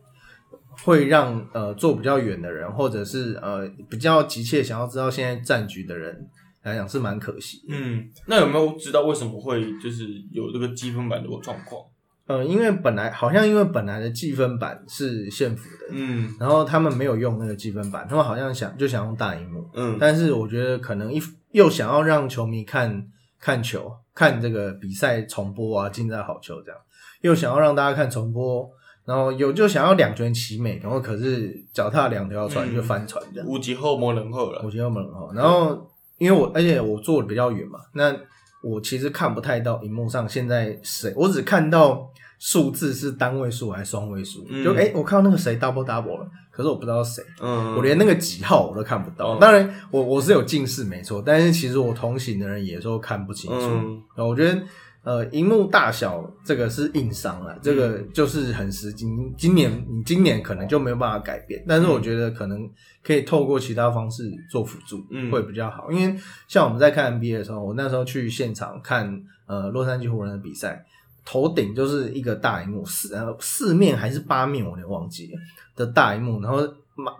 [0.85, 6.29] 会让呃坐比较远的人，或者是呃比较急切想要知道现在战局的人。
[6.63, 11.83] 来讲是蛮可惜，嗯，那有没有知道为什么会就是有这个积分板的状况？
[12.27, 21.19] 呃，因为本来好像因为本来的积分板是县府的，嗯，然后他们没有用那个积分板，他们好像想就想用大荧幕，嗯，但是我觉得可能一
[21.53, 23.07] 又想要让球迷看
[23.41, 23.91] 看球，
[24.21, 26.79] 看这个比赛重播啊，竞赛好球这样，
[27.23, 28.69] 又想要让大家看重播，
[29.07, 35.89] 然后有就想要两全其美，然后可是脚踏两条船就翻船这样，无极后魔人后了，无极后魔人后，然后。
[36.21, 38.15] 因为我而且我坐的比较远嘛，那
[38.63, 42.07] 我其实看不太到荧幕上现在谁，我只看到
[42.39, 46.29] 数字是单位数还是双位数，就哎，我看到那个谁 double double 了，
[46.61, 49.39] 可是我不知道谁，嗯，我连那个几号我都看不到。
[49.39, 53.57] 当然，我我是有近视没错，但是其实我同行的人也都看不清楚。
[53.57, 54.61] 嗯，我觉得。
[55.03, 59.07] 呃，荧幕大小这个是硬伤了，这个就是很实际。
[59.35, 62.69] 今年你今年可能就没有办法改变，但是我觉得可能
[63.03, 65.91] 可以透过其他方式做辅助，会比较好。
[65.91, 66.15] 因为
[66.49, 69.11] 像我们在看 NBA 的时候，我那时候去现场看
[69.47, 70.85] 呃洛杉矶湖人的比赛，
[71.25, 75.39] 头顶就是一个大荧幕，四呃四面还是八面，我有点忘记了
[75.77, 76.59] 的大荧幕，然后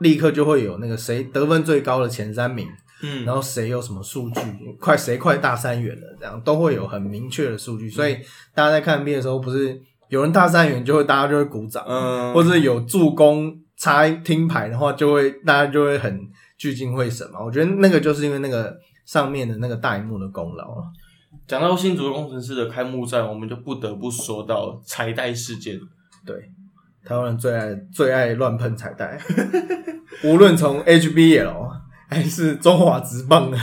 [0.01, 2.69] 立刻就会有那个谁得分最高的前三名。
[3.03, 4.41] 嗯，然后谁有什么数据，
[4.79, 8.15] 快谁快大三元了，这样都会有很明确的数据，所以
[8.55, 16.21] 大家在看 NBA 的时候，不是有人大三元就会大家就会鼓掌，嗯，或者有助攻插听牌的话，就会大家就会很
[16.59, 17.43] 聚精会神嘛。
[17.43, 20.85] 我觉得那个就是因为那个上面的那个大荧幕的功劳了。
[21.51, 25.77] 讲到新竹工程师的开幕战，我们就不得不说到彩带事件。
[26.25, 26.37] 对，
[27.05, 29.19] 台湾人最爱最爱乱喷彩带，
[30.23, 31.81] 无论从 HBL。
[32.09, 33.59] 还是中华职棒的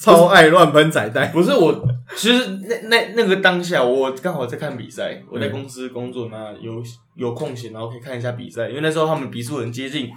[0.00, 1.86] 超爱乱喷彩带，不是我。
[2.16, 6.82] 其实那那那个当下，我刚好在看比赛，我在公司工作嘛，有
[7.14, 8.70] 有空闲，然后可以看一下比赛。
[8.70, 10.08] 因为那时候他们比数很接近，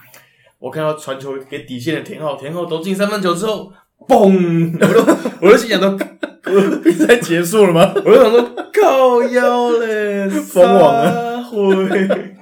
[0.57, 3.71] 我看到传球给底线的田浩，田浩投进三分球之后，
[4.07, 4.73] 嘣！
[4.79, 5.01] 我都
[5.41, 5.97] 我都心想说，
[6.83, 7.93] 比赛结束了吗？
[8.05, 8.41] 我就想说，
[8.73, 12.35] 靠腰嘞，封网了，会。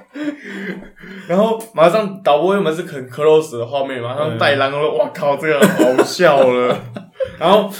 [1.26, 6.78] 然后马上导播原本是很 close 的画面，马上带蓝，我靠，这个好笑了。
[7.38, 7.70] 然后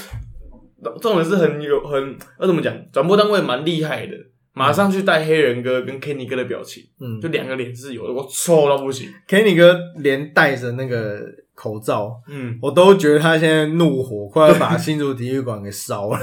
[0.99, 4.13] 重点是很有很要怎么讲，转播单位蛮厉害的，
[4.53, 9.07] 马上去带黑人哥跟 Kenny 哥的表情，嗯，就两个脸是有的，我臭到不行。
[9.27, 11.21] Kenny 哥连带着那个
[11.55, 16.19] 口罩，嗯，我都觉得他现在怒火快要把新竹体育馆给烧了。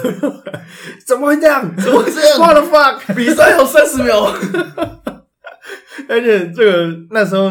[1.07, 1.75] 怎么会这样？
[1.77, 3.15] 怎么会这样？What the fuck？
[3.17, 4.27] 比赛有三十秒。
[6.09, 7.51] 而且这个那时候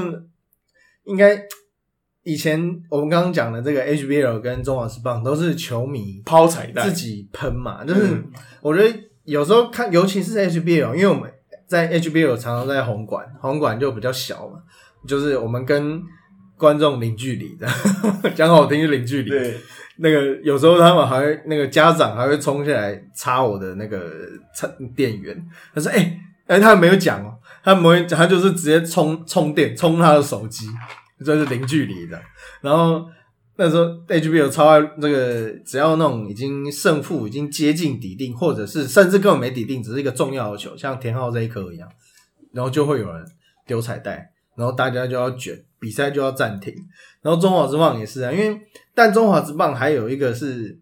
[1.06, 1.42] 应该
[2.24, 8.24] 以前我们刚刚讲的这个 HBL 跟中华职棒都是球迷抛彩蛋自己喷嘛，就是
[8.62, 11.32] 我觉得有时候看，尤其是 HBL，因为我们
[11.68, 14.60] 在 HBL 常常在红馆，红馆就比较小嘛，
[15.08, 16.02] 就是我们跟
[16.62, 17.68] 观众零距离的，
[18.36, 19.32] 讲好听是零距离。
[19.32, 19.58] 对，
[19.98, 24.12] 那个有时候他们还会那个家长还会冲下来插我的那个
[24.56, 25.36] 插电源，
[25.74, 30.68] 他说：“哎哎，他没有讲哦。”他没会，他就是直接充充电，充他的手机，
[31.26, 32.22] 这是零距离的。
[32.62, 33.06] 然后
[33.56, 41.90] 那时候 HBL 超爱这个，只要那种已经胜负已经接近底定，或者是甚至根本没底定，只是一个重要的球，像田浩这一颗一样，
[42.54, 43.26] 然后就会有人
[43.68, 46.74] 丢彩带，然后大家就要卷，比赛就要暂停。
[47.22, 48.58] 然后中华之棒也是啊，因为
[48.96, 50.80] 但中华之棒还有一个是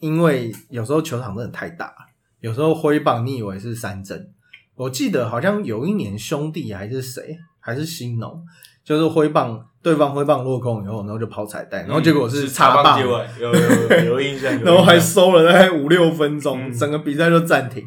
[0.00, 1.94] 因为有时候球场真的太大。
[2.40, 4.26] 有时候挥棒你以为是三针。
[4.74, 8.42] 我记得好像有一年兄弟还是谁还是新农，
[8.82, 17.86] 就是挥棒对方挥棒落空以后，然后就抛彩带，然后结果是插棒接，完，有有有印象， 有印象然后还收了大概五六分钟，嗯整个比赛就暂停。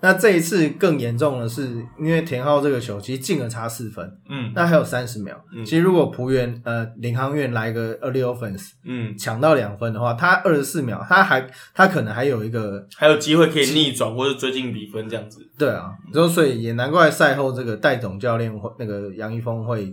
[0.00, 1.66] 那这一次更严重的是，
[1.98, 5.44] 因为田浩这个球其实进了差四分，嗯那还有三十秒。
[5.52, 15.40] 嗯其实如果浦原呃领航员来个 early offense 嗯，抢到两分的话，他二十四秒，他还他可能还有一个还有机会可以逆转或者追进比分这样子。
[15.58, 15.92] 对啊，
[16.32, 19.92] 所以也难怪赛后这个戴总教练会那个杨一峰会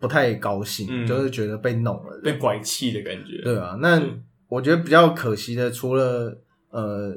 [0.00, 2.20] 不太高兴，嗯就是觉得被弄了。
[2.24, 3.40] 被拐气的感觉。
[3.44, 6.36] 对啊，那嗯我觉得比较可惜的，除了
[6.70, 7.16] 呃，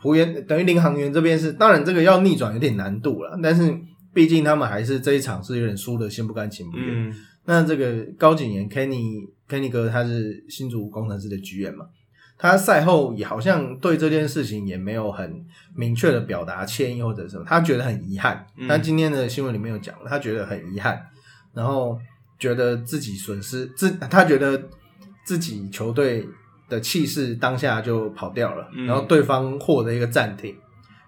[0.00, 3.76] 湖源等于领航员这边是，当然这个要逆转有点难度了，但是
[4.14, 7.08] 毕竟他们还是这一场是有点输的心不甘情不愿。
[7.08, 7.14] 嗯
[7.50, 11.86] 那这个高景言 Kenny Kenny 哥他是新竹工程师的局员嘛，
[12.36, 15.42] 他赛后也好像对这件事情也没有很
[15.74, 18.46] 明确的表达歉意或者什么，他觉得很遗憾。
[18.58, 21.00] 嗯他今天的新闻里面有讲，他觉得很遗憾，
[21.54, 21.98] 然后
[22.38, 24.62] 觉得自己损失自，他觉得
[25.24, 26.28] 自己球队
[26.68, 30.56] 的气势当下就跑掉了，嗯然后对方获得一个暂停，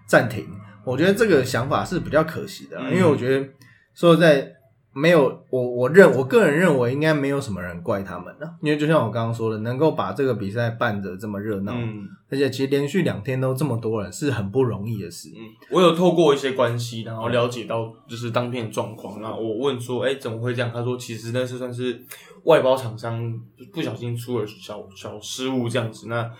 [0.07, 0.47] 暂停。
[0.83, 3.47] 我觉得这个想法是比较可惜的因为我觉得
[3.93, 4.51] 说实在
[4.93, 15.29] 没有我我认我个人认为应该没有什么人怪他们的、因为就像我刚刚说的，能够把这个比赛办得这么热闹，嗯而且其实连续两天都这么多人是很不容易的事。
[15.29, 19.21] 嗯，我有透过一些关系，然后了解到就是当天的状况。
[19.21, 20.71] 然后我问说，哎、怎么会这样？
[20.73, 22.01] 他说，其实那是算是
[22.43, 23.33] 外包厂商
[23.73, 26.07] 不小心出了小小失误这样子。
[26.07, 26.31] 那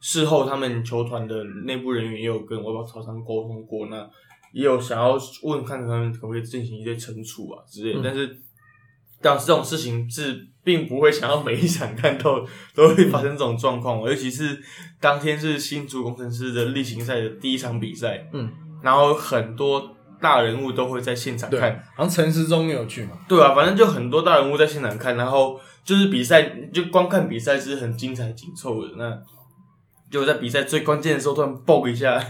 [0.00, 4.08] 事后他们球团的内部人员也有跟外包厂商沟通过，那
[4.52, 8.00] 也有想要问看他们可不可以进行一些惩处啊之类的。
[8.00, 8.38] 嗯但是，
[9.20, 14.58] 当然这种事情是并不会想要每一场看到都会发生这种状况，尤其是
[14.98, 18.50] 当天是新竹工程师的例行赛的第一场比赛，嗯，
[18.82, 29.18] 然后很多大人物都会在现场，看，好像陈时中也有去嘛，对啊，反正就很多大人物在现场看，然后就是比赛，就光看比赛是很精彩紧凑的，那
[30.10, 32.22] 就在比赛最关键的时候突然爆一下，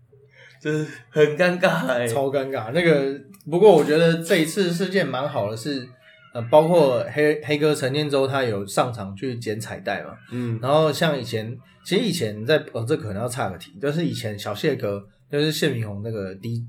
[0.60, 2.72] 就是很尴尬哎、超尴尬。
[2.72, 5.86] 那个不过我觉得这一次事件蛮好的是，
[6.34, 10.58] 呃，包括黑黑哥陈建州他有上场去捡彩带嘛，嗯。
[10.60, 16.64] 然后像以前，其实以前在哦，这可能要岔个题，就是以前小谢哥，就是谢明宏那个 D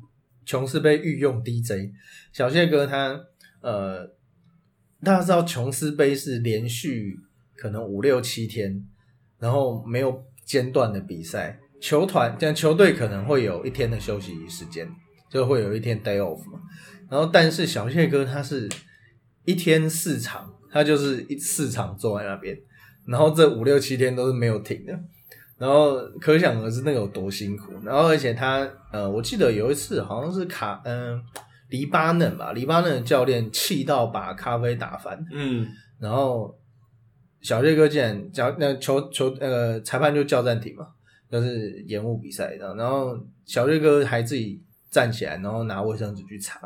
[0.47, 1.91] 琼斯杯御用 DJ，
[2.31, 3.19] 小谢哥他
[3.59, 4.07] 呃，
[5.03, 7.19] 大家知道琼斯杯是连续
[7.53, 8.87] 可能五六七天，
[9.39, 14.89] 然后没有间断的比赛，球团这样球队可能会有一天的休息时间，
[15.29, 16.61] 就会有一天 day off 嘛。
[17.09, 18.69] 然后但是小谢哥他是
[19.43, 22.57] 一天四场，他就是一四场坐在那边。
[23.05, 24.97] 然后这五六七天都是没有停的，
[25.57, 27.73] 然后可想而知那个有多辛苦。
[27.83, 31.21] 然后而且他呃，我记得有一次好像是卡嗯、
[31.69, 35.67] 黎巴嫩吧，黎巴嫩的教练气到把咖啡打翻，嗯
[35.99, 36.55] 然后
[37.41, 40.85] 小谢哥竟然叫那球球呃裁判就叫暂停嘛，
[41.31, 42.75] 就是延误比赛这样。
[42.77, 46.59] 然后小谢哥还自己站起来，然后拿卫生纸去擦。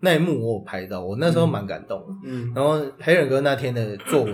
[0.00, 2.14] 那一幕我有拍到，我那时候蛮感动的。
[2.26, 4.32] 嗯然后黑人哥那天的作为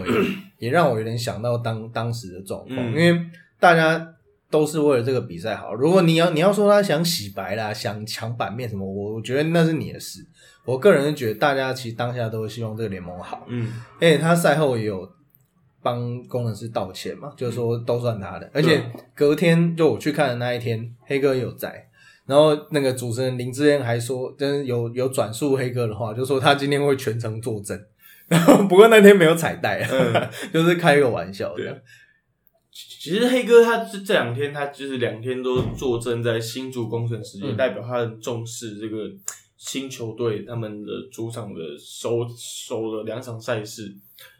[0.59, 3.27] 也让我有点想到当当时的状况，嗯因为
[3.63, 4.15] 大家
[4.51, 5.73] 都是为了这个比赛好。
[5.73, 10.19] 如果你要你要说他想洗白啦，想抢版面什么，我我觉得那是你的事。
[10.65, 15.09] 我个人是觉得大家其实当下都希望这个联盟好，嗯而且他赛后也有
[15.81, 18.51] 帮工程师道歉嘛，就是说都算他的。
[18.53, 18.83] 而且
[19.15, 21.89] 隔天就我去看的那一天，黑哥也有在。
[22.27, 27.81] 然后那个主持人林志燕还说，真是有有转述黑哥的话，就说他今天会全程作证。
[28.29, 31.83] 然 后不过那天没有彩带，嗯 就是开个玩笑对的。
[32.73, 39.11] 其实黑哥他这这两天他就是两天都坐镇在新竹工程师，嗯也代表他很重视这个
[39.59, 43.95] 新球队他们的主场的首首的两场赛事。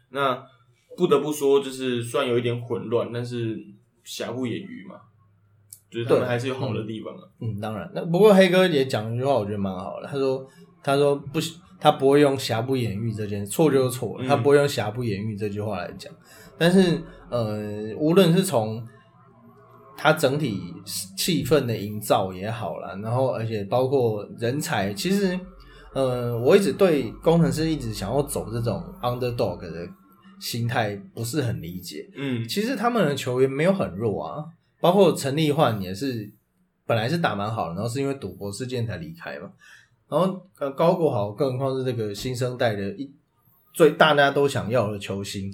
[0.09, 0.43] 那
[0.97, 3.57] 不得不说，就是虽然有一点混乱，但是
[4.03, 4.95] 瑕不掩瑜嘛，
[5.91, 7.21] 就是他们还是有好的地方啊。
[7.39, 7.91] 嗯，当然。
[7.93, 10.07] 那不过黑哥也讲一句话，我觉得蛮好的。
[10.07, 10.47] 他说
[10.83, 11.39] ：“他说不，
[11.79, 16.11] 他不会用瑕不掩瑜这件错就是错了，嗯他不会用瑕不掩瑜这句话来讲。
[16.57, 18.85] 但是呃，无论是从
[19.97, 20.61] 他整体
[21.17, 25.39] 气氛的营造也好啦，然后而且包括人才，其实
[25.93, 29.87] 呃，我一直对工程师一直想要走这种 underdog 的
[30.39, 32.09] 心态不是很理解。
[32.15, 34.43] 嗯其实他们的球员没有很弱啊，
[34.79, 36.31] 包括陈立焕也是
[36.85, 39.49] 本来是打蛮好的，然后是因为赌博事件才离开嘛。
[40.09, 43.09] 然后呃高国豪，更何况是这个新生代的一
[43.73, 45.51] 最大家都想要的球星，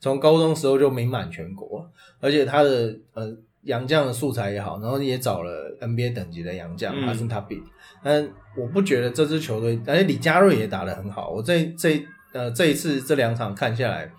[0.00, 1.88] 从高中时候就名满全国，
[2.20, 7.62] 而且他的呃洋将的素材也好，然后也找了 NBA 等级的洋将，嗯哈森塔比。
[8.02, 8.26] 但
[8.56, 11.30] 我不觉得这支球队，而且李佳瑞也打得很好。
[11.30, 12.00] 我这这
[12.32, 14.10] 呃这一次这两场看下来，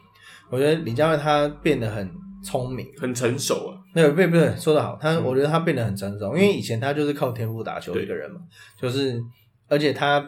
[0.49, 2.11] 我觉得李佳瑞他变得很
[2.43, 2.86] 聪明。
[2.97, 3.80] 很成熟啊。
[3.93, 8.39] 对，不对不对，说得好，他、嗯我觉得他变得很成熟，因为以前他就是靠天赋打球的一个人嘛，
[8.80, 9.19] 就是
[9.67, 10.19] 而且他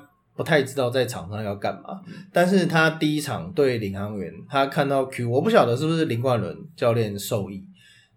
[0.42, 2.02] 不太知道在场上要干嘛，
[2.34, 7.64] 但是他第一场对领航员，他看到 Q，我不晓得是不是林冠伦教练授意，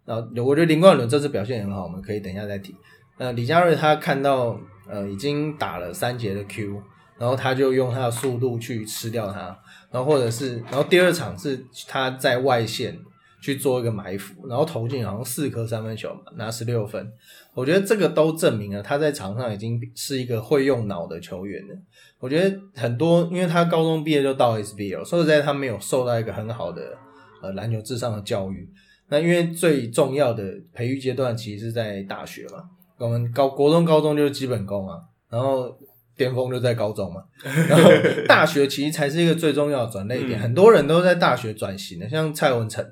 [0.05, 2.75] 然后我觉得林冠伦这次表现很好，我们可以等一下再提。
[3.19, 4.59] 呃，李佳瑞他看到
[4.89, 6.81] 呃已经打了三节的 Q，
[7.19, 9.55] 然后他就用他的速度去吃掉他，
[9.91, 12.97] 然后或者是，然后第二场是他在外线
[13.39, 17.07] 去做一个埋伏，然后投进好像四颗三分球嘛，拿十六分。
[17.53, 21.75] 我觉得这个都证明了他在场上已经是一个会用脑的球员了。
[22.19, 26.97] 我觉得很多，因为他高中毕业就到 SBL，说实在，他没有受到一个很好的
[27.41, 28.67] 呃篮球至上的教育。
[29.09, 30.43] 那因为最重要的
[30.73, 32.63] 培育阶段其实是在大学嘛，
[32.97, 34.97] 我们高国中、高中就是基本功啊，
[35.29, 35.77] 然后
[36.17, 37.21] 巅峰就在高中嘛，
[37.69, 37.91] 然后
[38.27, 40.39] 大学其实才是一个最重要的转类点。
[40.39, 42.83] 嗯很多人都在大学转型的，像蔡文成，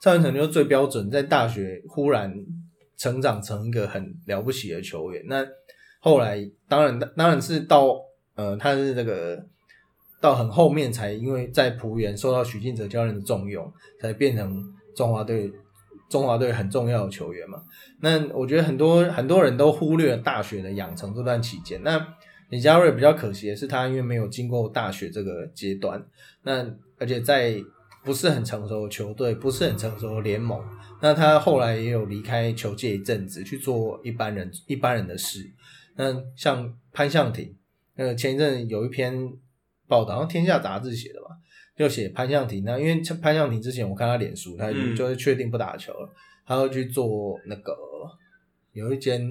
[0.00, 2.34] 蔡文成就是最标准，在大学忽然
[2.98, 5.22] 成长成一个很了不起的球员。
[5.28, 5.46] 那
[6.00, 7.94] 后来当然当然是到
[8.36, 9.44] 呃，他是这个
[10.20, 14.62] 到很后面才因为在浦原受到许晋哲教练的重用，才变成
[14.94, 15.52] 中华队
[16.08, 17.62] 中华队很重要的球员嘛。
[18.00, 21.82] 那我觉得很多很多人都忽略了大学的养成这段期间。
[21.82, 22.14] 那
[22.50, 26.04] 李佳瑞比较可惜的是，他因为没有经过大学这个阶段，
[26.42, 26.64] 那
[26.98, 27.56] 而且在
[28.04, 30.62] 不是很成熟的球队，不是很成熟的联盟，
[31.00, 35.40] 那他后来也有离开球界一阵子，去做一般人一般人的事。
[35.96, 37.56] 那像潘向庭，
[37.96, 39.14] 那个前一阵有一篇
[39.86, 41.28] 报道，好像天下杂志写的吧，
[41.76, 42.64] 就写潘向庭。
[42.64, 46.12] 那因为潘向庭之前我看他脸书，他嗯就是确定不打球了，
[46.46, 47.76] 他要去做那个
[48.72, 49.30] 有一间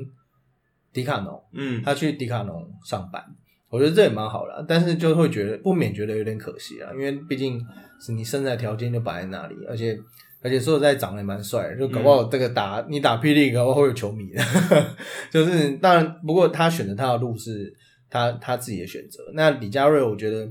[0.92, 3.24] 迪卡侬，嗯，他去迪卡侬上班，
[3.70, 7.60] 我觉得这也蛮好的，但是就会觉得不免觉得有点可惜啊，因为毕竟
[8.00, 9.98] 是你身材条件就摆在那里，而且
[10.42, 14.42] 而且说实在长得也蛮帅的，就搞不好这个打、你打霹雳，搞不好会有球迷的，
[15.32, 17.74] 就是当然，不过他选择他的路是
[18.14, 19.32] 他他自己的选择。
[19.34, 20.48] 那李佳瑞，我觉得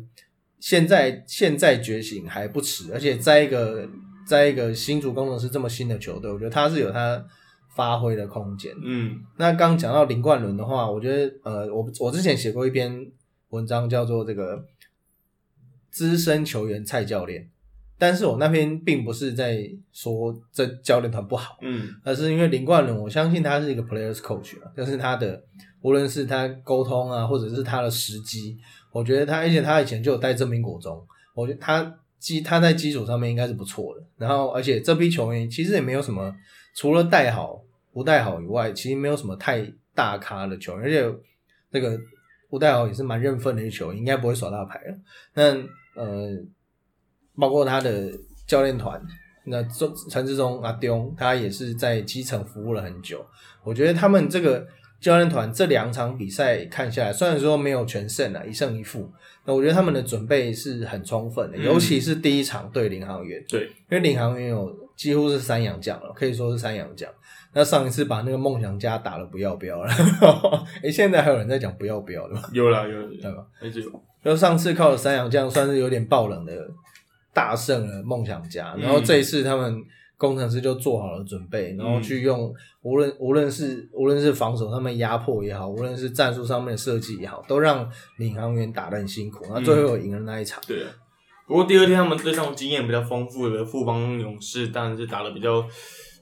[0.58, 3.88] 现在现在觉醒还不迟，而且在一个
[4.26, 7.24] 在一个新竹工程师这么新的球队，我觉得他是有他
[7.76, 8.74] 发挥的空间。
[8.82, 13.06] 嗯那刚讲到林冠伦的话，我觉得呃，我我之前写过一篇
[13.50, 14.64] 文章，叫做这个
[15.88, 17.48] 资深球员蔡教练，
[17.96, 25.44] 但是我那篇并不是在说这教练团不好，嗯而是因为林冠伦，我相信他是一个 players coach 啊，就是他的
[25.83, 28.57] 无论是他沟通啊，或者是他的时机，
[28.91, 31.05] 我觉得他，而且他以前就有带正名国中，
[31.35, 34.03] 我觉得他基他在基础上面应该是不错的。
[34.16, 36.35] 然后，而且这批球员其实也没有什么，
[36.74, 37.61] 除了带好
[37.93, 41.18] 不带好以外，其实没有什么太大咖的球员，而且
[41.70, 41.99] 这个
[42.49, 44.97] 不带好也是蛮认份的一球员，应该不会耍大牌了。
[45.35, 45.53] 那
[46.01, 46.30] 呃，
[47.37, 48.11] 包括他的
[48.47, 49.03] 教练团，
[49.45, 53.24] 那周陈志忠阿丢，他也是在基层服务了很久。
[53.64, 54.66] 我觉得他们这个
[55.03, 59.11] 教练团这两场比赛看下来，虽然说没有全胜啊，一胜一负，
[59.44, 61.64] 那我觉得他们的准备是很充分的，嗯。
[61.64, 67.11] 尤其是第一场对领航员，对，因为领航员有几乎是三洋将了，可以说是三洋将。
[67.53, 69.92] 那上一次把那个梦想家打了不要不要了，
[70.82, 72.42] 诶、现在还有人在讲不要不要的吗？
[72.53, 73.44] 有啦有啦，对吧？
[73.61, 76.55] 还是有，就上次靠了三洋将，算是有点爆冷的
[77.34, 79.82] 大胜了梦想家，然后这一次他们
[80.22, 90.62] 工程师就做好了准备，然后去用无论无论是无论是防守上面压迫也好，无论是战术上面的设计也好，都让领航员打得很辛苦，然后最后有赢了那一场。
[90.68, 90.90] 对啊。
[91.48, 95.66] 不过第二天他们对上经验比较丰富的富邦勇士，当然是打的比较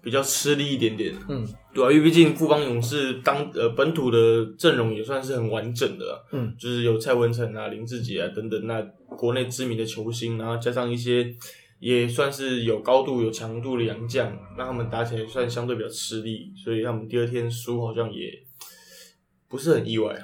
[0.03, 1.14] 比较吃力一点点。
[1.28, 4.18] 嗯对啊，因为毕竟富邦勇士当呃本土的
[4.59, 8.80] 阵容也算是很完整的啊、嗯，就是有蔡文成啊、林志杰啊等等，那
[9.16, 11.32] 国内知名的球星，然后加上一些
[11.81, 18.31] 也算是有高度、有强度的洋将，让他们打起来算相对比较吃力，所以他们第二天输好像也
[19.49, 20.22] 不是很意外啊。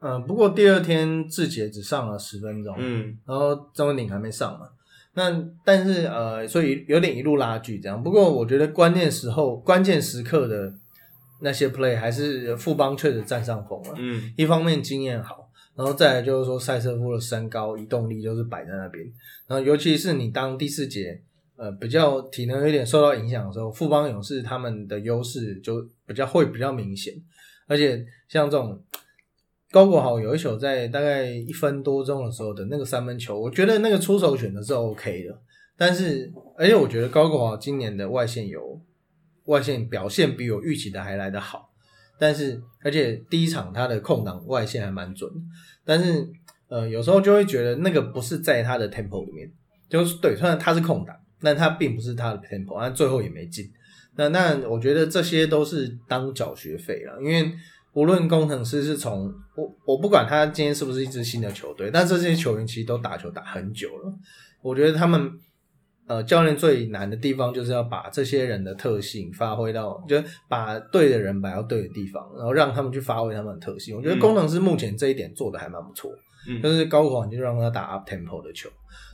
[0.00, 4.66] 呃，不过第二天志杰只上了十分钟，嗯然后张文鼎还没上嘛。
[5.12, 8.02] 那但是呃，所以有点一路拉锯这样。
[8.02, 10.72] 不过我觉得关键时候、关键时刻的
[11.42, 13.94] 那些 play 还是富邦确实占上风了。
[13.98, 15.39] 嗯一方面经验好，
[15.74, 19.04] 然后再来就是说塞车夫的身高、移动力就是摆在那边。
[19.46, 21.20] 然后尤其是你当第四节
[21.56, 27.14] 呃比较体能有点受到影响的时候，富邦勇士他们的优势就比较会比较明显，
[27.66, 28.82] 而且像这种。
[29.72, 35.40] 高国豪有一球在大概一分多钟的时候的那个三分球，我觉得那个出手选的是 OK 的，
[35.76, 38.82] 但是而且我觉得高国豪今年的外线有
[39.44, 41.69] 外线表现比我预期的还来得好，
[42.20, 45.28] 但是而且第一场他的空档外线还蛮准，
[45.84, 46.28] 但是
[46.68, 49.50] 呃有时候就会觉得那个不是在他的 tempo 里面，
[49.88, 53.64] 就是对，虽然他是空档，但他并不是他的 tempo，但最后也没进。
[54.16, 57.50] 那那我觉得这些都是当缴学费了，因为
[57.94, 64.14] 无论工程师是从我我不管他今天是不是一支新的球队，但这些球员其实都打球打很久了，
[64.60, 65.32] 我觉得他们。
[66.10, 73.96] 呃，教练最难的地方就是要把这些人的特性发挥到，就是把对的人摆到对的地方，然后让他们去发挥他们的特性。
[73.96, 76.10] 我觉得工程师目前这一点做的还蛮不错，
[76.60, 78.68] 就是高广就让他打 up tempo 的球，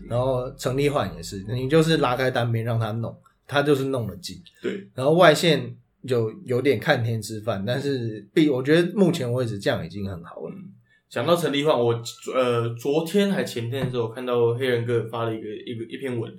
[0.08, 3.14] 然后陈立焕也是，你就是拉开单边让他弄，
[3.46, 4.34] 他就是弄了进。
[4.62, 5.76] 对，然后外线
[6.08, 10.54] 就有点看天吃饭，但是必我觉得目前为止这样已经很好了。
[11.10, 11.92] 讲到陈立焕，我
[12.34, 16.32] 呃昨天还前天的时候看到黑人哥发了一个一个一篇文。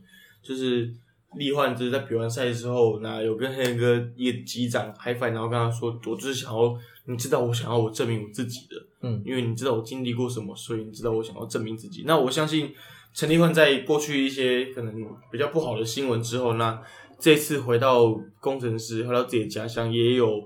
[0.47, 0.89] 就是
[1.37, 6.73] 力焕之在比完赛之后，那有跟黑人哥一个击掌嗨翻，然后跟他说：“我就是想要，
[7.05, 12.73] 你知道我想要我证明我自己的，嗯，因为你知道我经历过什么，所以你知道我想要证明自己。”那我相信
[13.13, 14.93] 陈立焕在过去一些可能
[15.29, 16.81] 比较不好的新闻之后，那
[17.19, 20.41] 这次回到工程师，回到自己的家乡，也有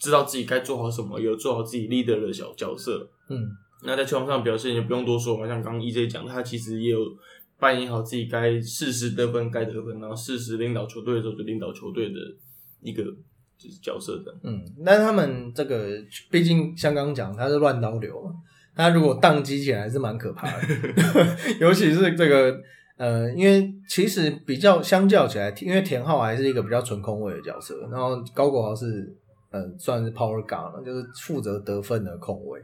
[0.00, 3.50] 知道自己该做好什么，有做好自己 leader 的小角色，嗯，
[3.84, 6.98] 那在球场上表现就不用多说嘛，像刚刚 EJ 讲，他其实也有。
[7.62, 12.18] 扮演好自己该适时得分该得分，然后适时领导球队的时候就领导球队的
[12.80, 13.04] 一个
[13.56, 14.34] 就是角色的。
[14.42, 15.96] 嗯，但他们这个
[16.28, 18.32] 毕竟像刚刚讲，他是乱刀流嘛，
[18.74, 20.66] 他如果宕机起来是蛮可怕的，
[21.60, 22.60] 尤其是这个
[22.96, 29.16] 呃，因为其实比较相较起来，因为田浩还是一个比较纯空位的角色，然后高国豪是
[29.52, 32.60] 呃算是 power guard 了，就是负责得分的空位，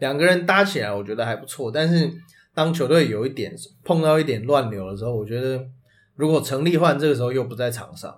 [0.00, 2.10] 两个人搭起来我觉得还不错，但是。
[2.56, 3.54] 当球队有一点
[3.84, 5.62] 碰到一点乱流的时候，我觉得
[6.14, 8.16] 如果陈立焕这个时候又不在场上，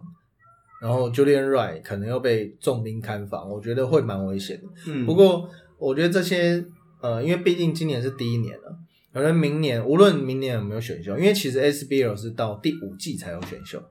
[0.81, 4.69] 然后 Julian Wright 可能又被重兵看防，我觉得会蛮危险的。
[4.87, 6.65] 嗯，不过我觉得这些
[7.01, 8.79] 呃，因为毕竟今年是第一年了，
[9.13, 13.83] 可能明年无论明年有没有选秀，因为其实 SBL 是到第五季才有选秀，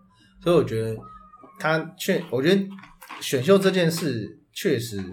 [0.41, 0.97] 所以我觉得
[1.59, 2.65] 他确，我觉得
[3.19, 5.03] 选秀这件事确实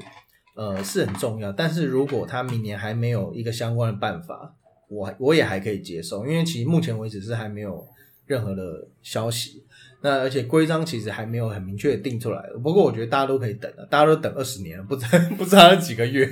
[0.55, 4.55] 呃是很重要，但是如果他明年还没有一个相关的办法。
[4.95, 7.86] 我我也还可以接受，因为其实目前为止是还没有
[8.26, 9.62] 任何的消息。
[10.01, 12.42] 那而且规章其实还没有很明确的定出来。
[12.62, 15.07] 不过我觉得大家都可以等了，大家都等二十年了，不知
[15.38, 16.28] 不知道几个月。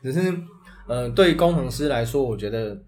[0.00, 0.32] 只是，
[0.86, 2.80] 呃，对工程师来说，我觉得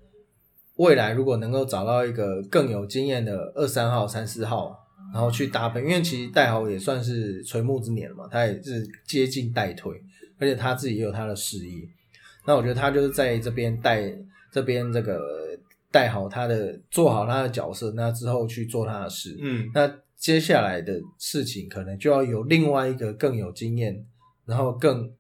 [0.77, 4.79] 未来如果能够找到一个更有经验的二三号、三四号，
[5.13, 10.01] 然后去搭配，因为其实戴豪也算是垂暮之年了嘛，他也是接近代退，
[10.39, 11.83] 而且他自己也有他的事业。
[12.47, 14.17] 那我觉得他就是在这边带。
[14.53, 15.21] 这边这个
[15.91, 19.37] 带好他的，做好他的角色，那之后去做他的事。
[19.41, 24.05] 嗯，那接下来的事情可能就要有另外一个更有经验，
[24.47, 25.11] 然后更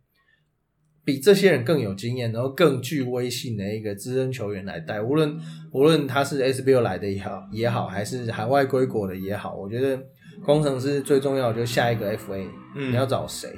[1.05, 5.01] 比这些人更有经验，然后更具威信的一个资深球员来带。
[5.01, 5.39] 无论
[5.72, 10.01] 无论他是 SBL 来的也好，也好，还是海外归国的也好，我觉得
[10.45, 13.49] 工程师最重要就是下一个 FA，你要找谁？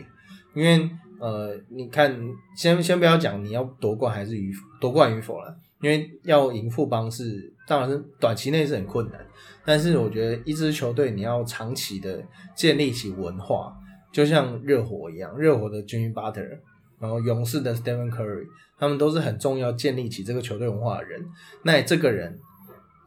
[0.55, 0.89] 因为
[1.21, 2.17] 呃，你看，
[2.57, 5.57] 先先不要讲你要夺冠还是与夺冠与否了。
[5.83, 9.21] 因为要赢富邦是，当然是短期内是很困难，
[9.65, 12.23] 但是我觉得一支球队你要长期的
[12.55, 13.75] 建立起文化，
[14.13, 16.61] 就像热火一样，热火的 Jimmy Butler，
[17.01, 18.47] 然后勇士的 Stephen Curry，
[18.79, 21.21] 他们都是很重要建立起这个球队文化的人。
[21.65, 22.39] 那这个人，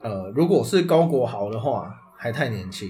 [0.01, 2.89] 呃，如果是高国豪的话，还太年轻；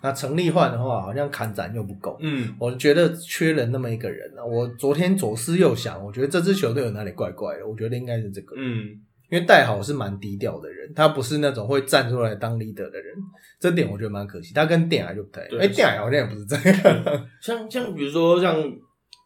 [0.00, 2.16] 那陈立焕的话，好像砍斩又不够。
[2.20, 4.44] 嗯，我觉得缺了那么一个人啊。
[4.44, 7.66] 我昨天左思右想，我觉得这支球队有哪里怪怪的？
[7.66, 8.54] 我觉得应该是这个。
[8.56, 9.00] 嗯。
[9.34, 13.16] 因为戴好是蛮低调的人，他不是那种会站出来当 leader 的人，
[13.58, 14.54] 这点我觉得蛮可惜。
[14.54, 17.26] 他跟电海就不太，哎，电海好像也不是这样。
[17.42, 18.56] 像像比如说像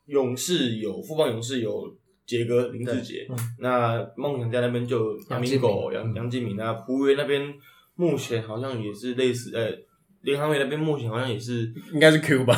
[0.06, 1.94] 勇士有富邦勇士有
[2.26, 3.26] 杰哥林志杰，
[3.60, 7.42] 那梦想家那边就杨明狗杨杨敬敏那湖人那边
[7.94, 9.68] 目前好像也是类似，呃，
[10.22, 12.56] 联航队那边目前好像也是应该是 Q 吧，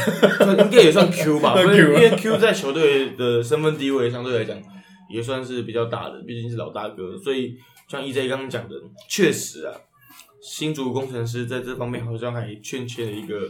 [0.56, 4.56] 应该也算 Q 吧，因为 Q 在球队的身份地位相对来讲。
[5.12, 7.56] 也算是比较大的，毕竟是老大哥，所以
[7.88, 8.74] 像 EJ 刚刚讲的，
[9.08, 9.74] 确实啊，
[10.40, 13.40] 新竹工程师在这方面好像还欠缺了一个，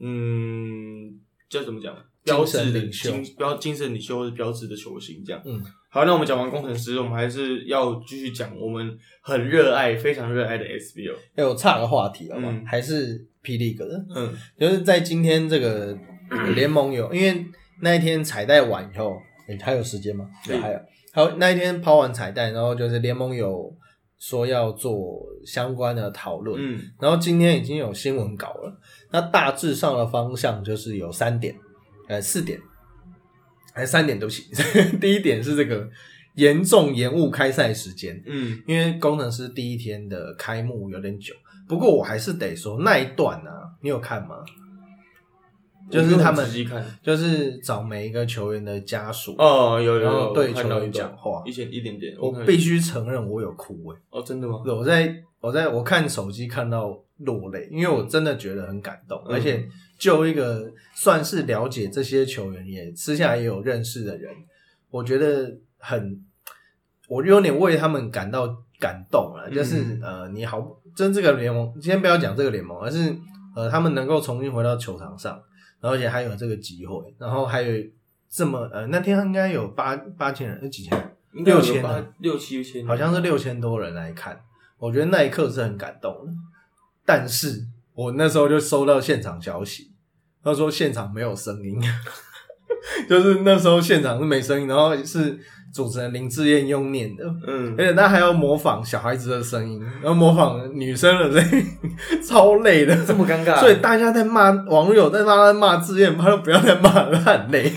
[0.00, 1.96] 嗯，叫怎么讲？
[2.24, 5.40] 标志的精标精神领袖或者标志的球星这样。
[5.44, 11.14] 嗯，好，那我们讲完工程师，我们还是要继续讲我们很热爱、非常热爱的 SBL。
[11.36, 12.60] 哎，我差个话题好吗？
[12.66, 14.04] 还是霹雳哥的。
[14.12, 15.96] 嗯，就是在今天这个
[16.56, 17.46] 联盟有，因为
[17.80, 20.28] 那一天彩带完以后，哎，还有时间吗？
[20.44, 20.80] 对，还有。
[21.16, 23.74] 好，那一天抛完彩蛋，然后就是联盟有
[24.18, 28.78] 说要做相关的讨论，嗯然后今天已经有新闻稿了。
[29.10, 31.56] 那大致上的方向就是有三点，
[32.06, 32.60] 呃，四点，
[33.72, 34.44] 还是三点，都行。
[35.00, 35.88] 第一点是这个
[36.34, 41.32] 严重延误开赛时间，嗯因为工程师第一天的开幕有点久。
[41.66, 44.36] 不过我还是得说那一段呢、啊，你有看吗？
[45.90, 46.44] 就是他们
[47.02, 51.42] 就是找每一个球员的家属，哦，有有然后有对球员讲话。
[51.44, 54.62] 一点一点点，我必须承认我有哭诶、哦，真的吗？
[54.64, 59.34] 对，我在我在我看手机看到落泪，因为我真的觉得很感动，嗯。
[59.34, 59.64] 而且
[59.98, 64.32] 就一个算是了解这些球员，也私下也有认识的人，
[64.90, 66.20] 我觉得很，
[67.08, 68.46] 我有点为他们感到
[68.80, 69.48] 感动了。
[69.50, 70.66] 就是、嗯呃，你好，
[70.96, 73.16] 真这个联盟，今天不要讲这个联盟，而是
[73.54, 75.40] 呃，他们能够重新回到球场上，
[75.80, 77.84] 然后而且还有这个机会，然后还有
[78.28, 81.12] 这么呃，那天应该有八八千人，呃几千人。
[81.44, 84.40] 六千人六七千，好像是六千多人来看，
[84.78, 86.32] 我觉得那一刻是很感动的。
[87.04, 89.92] 但是我那时候就收到现场消息，
[90.42, 91.78] 他说现场没有声音，
[93.06, 95.38] 就是那时候现场是没声音，然后是
[95.76, 101.66] 主持人林志燕用念的，嗯而且他还要模仿小孩子的声音，然后模仿女生的声音，
[102.26, 102.96] 超累的。
[103.04, 107.70] 这么尴尬，所以大家在骂网友在骂他骂志燕，他说不要再骂了，他很累。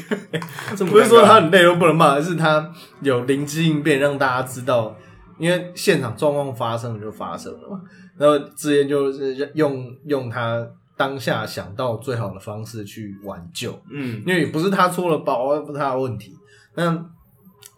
[0.77, 2.71] 这不是说他很累都不能骂，而是他
[3.01, 4.95] 有灵机应变，让大家知道，
[5.37, 7.81] 因为现场状况发生了就发生了嘛。
[8.17, 16.33] 然后志燕就是用用他当下想到最好的方式去挽救，嗯因为也不是他出了包，不是他的问题。
[16.75, 17.05] 那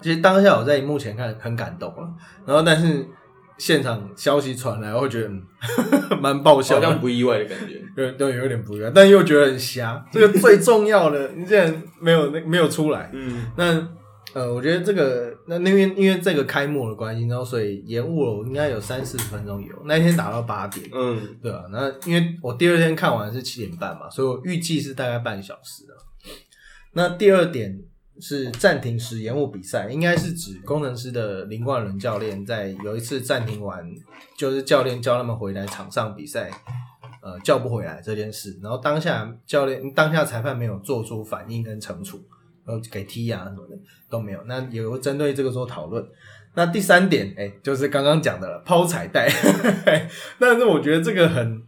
[0.02, 2.10] 其实当下我在荧幕前看很感动啊，
[2.46, 3.06] 然后但是
[3.58, 5.44] 现场消息传来，我会觉得嗯
[6.20, 10.04] 蛮爆笑的，好像不意外的感觉，对对，有点不意外，但又觉得很瞎。
[10.12, 13.10] 这个最重要的，你竟然没有那没有出来。
[13.14, 13.88] 嗯那
[14.34, 19.76] 呃，我觉得这个那那边因为这个开幕的关系，然后所以延误了，应该有三四十分钟有。
[19.86, 25.94] 那一天打到八点，嗯对啊、那因为我第二天看完是七点半嘛，所以我预计是大概半小时的。
[26.94, 27.78] 那第二点
[28.20, 33.84] 是暂停时延误比赛，应该是指工程师的林冠伦教练在有一次暂停完，
[34.38, 36.52] 就是教练叫他们回来场上比赛，
[37.22, 42.20] 呃，叫不回来这件事，然后当下教练当下裁判没有做出反应跟惩处，
[42.66, 43.76] 呃，给踢啊什么的
[44.10, 44.40] 都没有。
[44.46, 46.06] 那有针对这个做讨论。
[46.54, 49.32] 那第三点，哎、就是刚刚讲的了，抛彩带。
[50.38, 51.64] 但是我觉得这个很，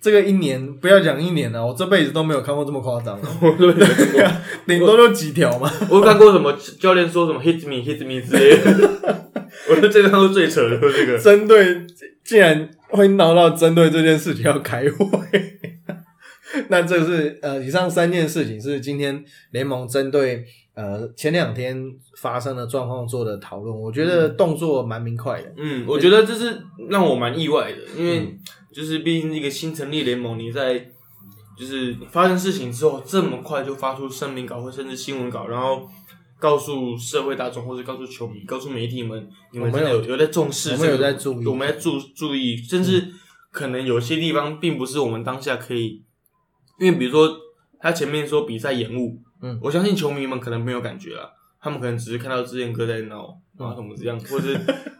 [0.00, 3.20] 这个一年不要讲一年了，我这辈子都没有看过这么夸张
[4.66, 5.70] 顶多就几条嘛。
[5.90, 9.20] 我有看过什么教练说什么 hit me hit me 之类的，
[9.68, 11.86] 我觉得这个看过最扯的就是这个，针对
[12.24, 15.58] 竟然会闹到针对这件事情要开会，
[16.68, 20.44] 那这是呃以上三件事情是今天联盟针对
[20.74, 21.76] 呃前两天
[22.16, 25.52] 发生的状况做的讨论，我觉得动作蛮明快的。
[25.58, 28.38] 嗯，我觉得这是让我蛮意外的，因为嗯
[28.72, 30.78] 就是毕竟一个新成立联盟，你在
[31.58, 35.86] 就是发生事情之后这么快就发出声明稿或甚至新闻稿，然后
[36.38, 43.12] 告诉社会大众或者告诉球迷、告诉媒体们，你们有真的有有在重视、我们在注意我们在注注意，甚至
[43.50, 46.02] 可能有些地方并不是我们当下可以，
[46.78, 47.36] 因为比如说
[47.78, 49.58] 他前面说比赛延误，嗯。
[49.60, 53.74] 我相信球迷们可能没有感觉了，他们可能只是看到志燕哥在闹嗯啊。
[53.74, 54.58] 什么这样，或是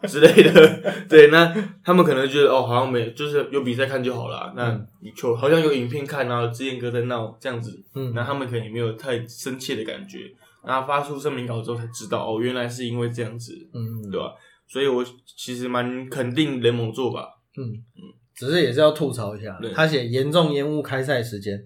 [0.08, 1.54] 之类的，对，那
[1.84, 4.80] 他们可能觉得哦，好像没，就是有比赛看就好了，那
[5.16, 8.12] 球好像有影片看，然后志燕哥在闹这样子，嗯。
[8.14, 10.30] 那他们可能也没有太深切的感觉，
[10.64, 14.32] 然后发出声明稿之后才知道哦，原来是因为这样子，嗯，对吧？
[14.68, 15.04] 所以我
[15.36, 18.02] 其实蛮肯定联盟做吧，嗯嗯，
[18.36, 21.60] 只是也是要吐槽一下对，他写严重延误开赛时间，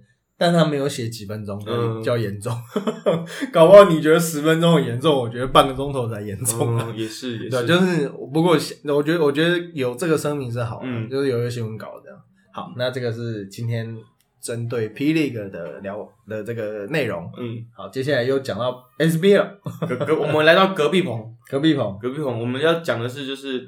[0.44, 2.52] 但他没有写几分钟比较严重，
[3.50, 6.78] 搞不好你觉得十分钟很严重，我觉得半个钟头才严重。
[6.78, 12.18] 嗯，也是也对，是，就是不过我觉得我觉得有这个声明是好的，嗯就是有一个新闻稿这样。
[12.52, 13.96] 好，那这个是今天
[14.42, 17.24] 针对 P League 的聊的这个内容。
[17.38, 21.18] 嗯，好，接下来又讲到 SBL 了， 隔隔我们来到隔壁棚，
[21.50, 21.98] 隔壁棚。
[21.98, 23.66] 隔壁棚我们要讲的是就是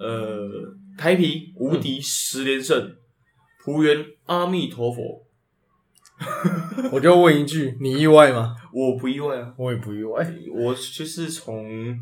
[0.00, 0.50] 呃
[0.98, 2.92] 台皮无敌十连胜，
[3.64, 5.22] 浦原阿弥陀佛，
[6.92, 8.54] 我就问一句，你意外吗？
[8.72, 10.26] 我不意外啊，我也不意外。
[10.54, 11.98] 我就是从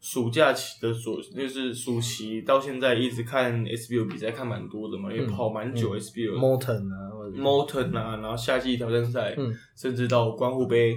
[0.00, 5.96] 暑假起的暑，就是暑期到现在一直看 SBL 比赛，看蛮多的嘛，因为嗯跑蛮久。
[5.96, 10.94] Molten 啊，或者 Molten 啊，然后夏季挑战赛，嗯甚至到关户杯，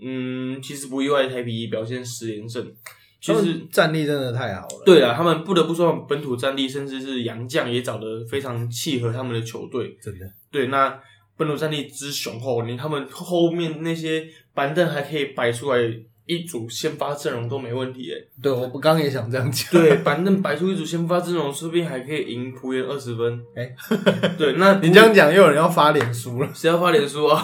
[0.00, 2.72] 嗯，其实不意外，台皮表现十连胜。
[3.20, 4.82] 其实战力真的太好了。
[4.86, 9.98] 对啊，他们不得不说，本土战力甚至是洋将也找得非常契合他们的球队。
[10.00, 10.26] 真的。
[10.52, 10.96] 对，那
[11.38, 15.78] 本土战力之雄厚，你他们后面那些板凳还可以摆出来
[16.26, 18.28] 一组先发阵容都没问题诶。
[18.42, 19.70] 对，我不刚也想这样讲。
[19.70, 23.40] 对，板凳摆出一组先发阵容，说不定还可以赢浦原二十分。
[23.56, 23.74] 哎
[24.36, 26.50] 对，那你这样讲，又有人要发脸书了。
[26.52, 27.40] 谁要发脸书啊？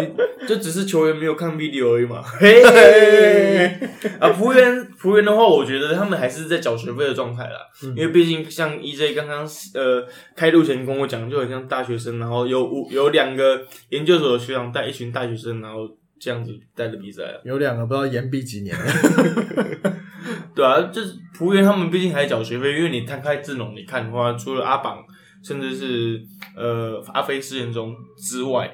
[0.00, 2.22] 你就只是球员没有看 video 而已嘛。
[2.22, 3.66] 嘿嘿
[4.20, 7.58] 啊，仆员仆员的话，我觉得他们还是在缴学费的状态啦，
[7.96, 10.06] 因为毕竟像 EJ 刚刚呃
[10.36, 13.60] 开录前跟我讲，就很像大学生，然后有五有两个
[13.90, 15.88] 研究所的学长带一群大学生，然后
[16.20, 17.34] 这样子带着比赛啊。
[17.44, 18.84] 有两个不知道延毕几年了。
[20.54, 24.98] 对啊，就是仆员他们毕竟还缴学费，因为你摊开阵容你看的话，除了阿榜
[25.44, 26.20] 甚至是
[26.56, 28.68] 呃阿飞试验中之外，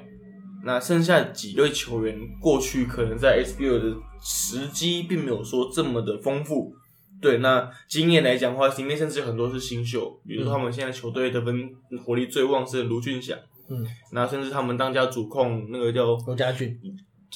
[0.64, 6.74] 那剩下几位球员过去可能在 SBL 的时机并没有说这么的丰富。
[7.20, 11.70] 对，那经验来讲的话，里面甚至有很多是新秀，比如说他们现在球队得分
[12.04, 13.38] 火力最旺盛的卢俊祥，
[13.68, 16.78] 嗯，那甚至他们当家主控那个叫罗家俊，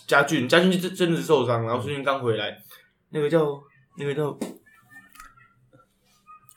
[0.07, 2.59] 家俊，家俊真真的受伤，然后最近刚回来，
[3.11, 3.47] 那个叫
[3.97, 4.39] 那个叫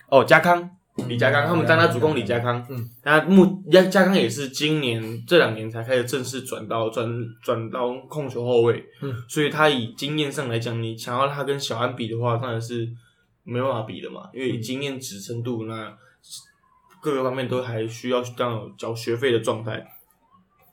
[0.10, 0.70] 哦家康
[1.12, 7.06] 李家康，他们当他主攻李家康，嗯，那目家家康也是今年这两年才开始正式转到转
[7.44, 12.88] 转到控球后卫，嗯，所以他以经验上来讲，你想要他跟小安比的话，当然是
[13.44, 15.94] 没办法比的嘛，因为经验值程度，那
[17.02, 19.86] 各个方面都还需要当有交学费的状态。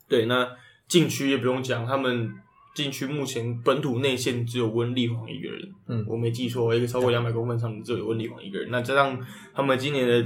[0.09, 0.49] 对，那
[0.87, 2.33] 禁区也不用讲，他们
[2.79, 8.71] 禁区目前本土内线只有温丽煌一个人，嗯我没记错，一个超过两百公分上的只有温丽煌一个人。
[8.71, 9.19] 那加上
[9.53, 10.25] 他们今年的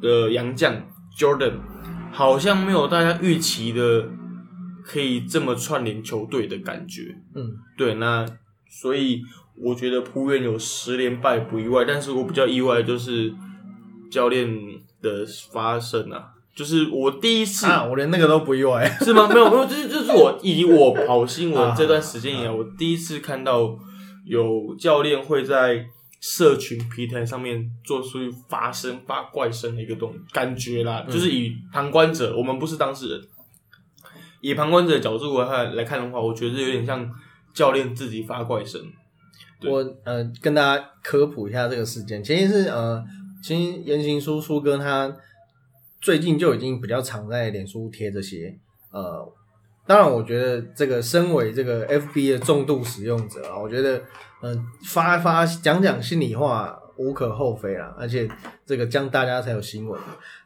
[0.00, 0.74] 的洋将
[1.14, 1.58] Jordan，
[2.10, 4.08] 好像没有大家预期的
[4.82, 7.14] 可以这么串联球队的感觉。
[7.34, 8.24] 嗯，对，那
[8.70, 9.20] 所以
[9.54, 13.30] 我觉得浦原有十连败不意外，但是我比较意外的就是
[14.10, 14.48] 教练
[15.02, 18.84] 的发生啊，就是我第一次、啊，我连那个都不意外。
[19.00, 19.28] 是吗？
[19.28, 23.78] 没有没有，就是就是我以我跑新闻啊这段时间以来，我第一次看到
[24.26, 25.86] 有教练会在
[26.20, 33.20] 社群平台上面做出发声发怪声的一个动感觉啦，嗯就是以旁观者，我们不是当事人，
[34.40, 37.08] 以旁观者的角度来看来看的话，我觉得有点像
[37.54, 38.82] 教练自己发怪声。
[39.64, 43.00] 我呃跟大家科普一下这个事件，其实是呃，
[43.42, 45.12] 其实言行书书哥他
[46.00, 48.56] 最近就已经比较常在脸书贴这些
[48.90, 49.32] 呃，
[49.86, 53.98] 当然我觉得这个身为这个 FB 的重度使用者啊，我觉得
[54.42, 58.28] 嗯、呃发发讲讲心里话无可厚非啦，而且
[58.66, 60.00] 这个将大家才有新闻。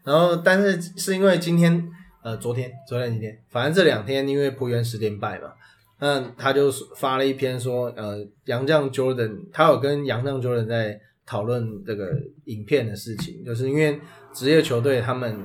[0.05, 1.89] 然后但是是因为今天
[2.23, 5.53] 呃昨天昨天今天，反正这两天因为浦原十连败嘛。
[5.99, 12.11] 那他就发了一篇说，呃，杨绛 Jordan，他有跟杨绛 Jordan 在讨论这个
[12.47, 14.01] 影片的事情，就是因为
[14.35, 15.39] 职业球队他们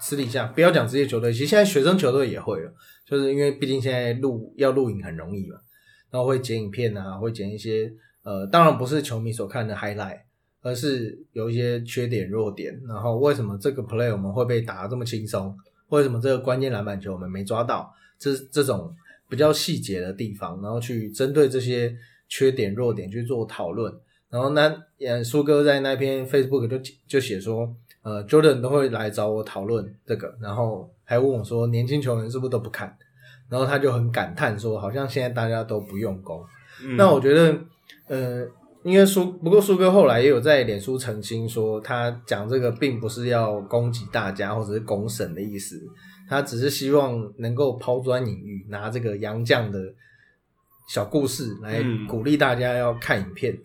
[0.00, 2.72] 私底下不要讲职业球队，其实现在学生球队也会了，
[3.06, 5.56] 就是因为毕竟现在录要录影很容易嘛，
[6.10, 10.20] 然后会剪影片啊，会剪一些呃，当然不是球迷所看的 highlight，
[10.62, 15.56] 而是有一些缺点弱点，然后为什么这个 play 我们会被打得这么轻松，
[15.88, 18.94] 为什么这个关键篮板球我们没抓到，这这种。
[19.30, 21.94] 比较细节的地方，然后去针对这些
[22.30, 23.92] 缺点弱点去做讨论。
[24.30, 24.74] 然后那
[25.06, 27.70] 呃，苏哥在那篇 Facebook 就就写说，
[28.08, 32.96] 呃，Jordan 都会来找我讨论这个，然后还问我说，年轻球员是不是都不看？
[33.50, 36.42] 然后他就很感叹说，好像现在大家都不用功。
[36.82, 37.54] 嗯那我觉得，
[38.06, 38.46] 呃，
[38.82, 45.78] 因为苏不过苏哥后来也有在脸书澄清说，他讲这个并不是要攻击大家或者是公审的意思。
[46.28, 49.78] 他只是希望能够抛砖引玉，拿这个杨绛的
[50.88, 53.52] 小故事来嗯鼓励大家要看影片。
[53.52, 53.58] 嗯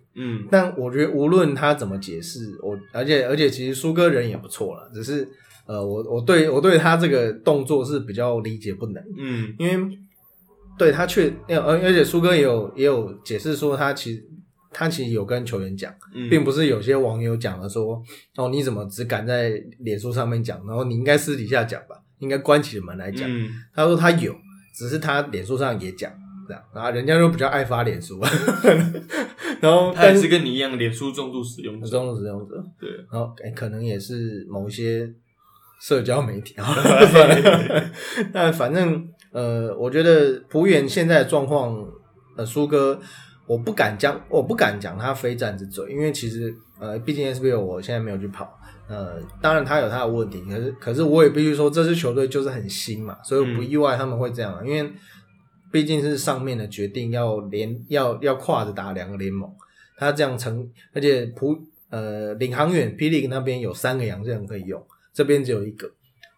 [0.52, 5.28] 但我觉得无论他怎么解释，我而且而且其实苏哥人也不错了，只是
[5.66, 9.98] 呃，我我对我对他这个动作是比较理解不能，嗯因为
[10.78, 14.24] 对他确而而且苏哥也有也有解释说，他其实
[14.72, 15.94] 他其实有跟球员讲。
[16.16, 18.02] 嗯，并不是有些网友讲了说，
[18.36, 23.30] 哦，你怎么只敢在脸书上面讲，然后你应该私底下讲吧，应该关起门来讲。
[23.30, 24.36] 嗯他说他有，
[24.76, 26.12] 只是他脸书上也讲
[26.48, 28.20] 这样，然后人家就比较爱发脸书，
[29.64, 31.88] 然后他也是跟你一样脸书重度使用者。
[31.88, 35.10] 重度使用者，对，然后哎、可能也是某一些
[35.82, 37.92] 社交媒体啊，算了，
[38.34, 41.84] 但反正呃，我觉得浦原现在的状况，
[42.36, 43.00] 呃，苏哥。
[43.46, 48.58] 我不敢讲，我不敢讲他非战之罪，因为其实呃，毕竟 SBL 我现在没有去跑，
[48.88, 54.90] 呃，当然他有他的问题，可是可是我也必须说，这支球队就是很新嘛，所以我不意外他们会这样，因为
[55.74, 59.52] 毕竟是上面的决定要连要要跨着打两个联盟，
[59.98, 61.58] 他这样成，而且普
[61.90, 64.80] 呃领航员霹雳那边有三个洋将可以用，
[65.12, 65.92] 这边只有一个，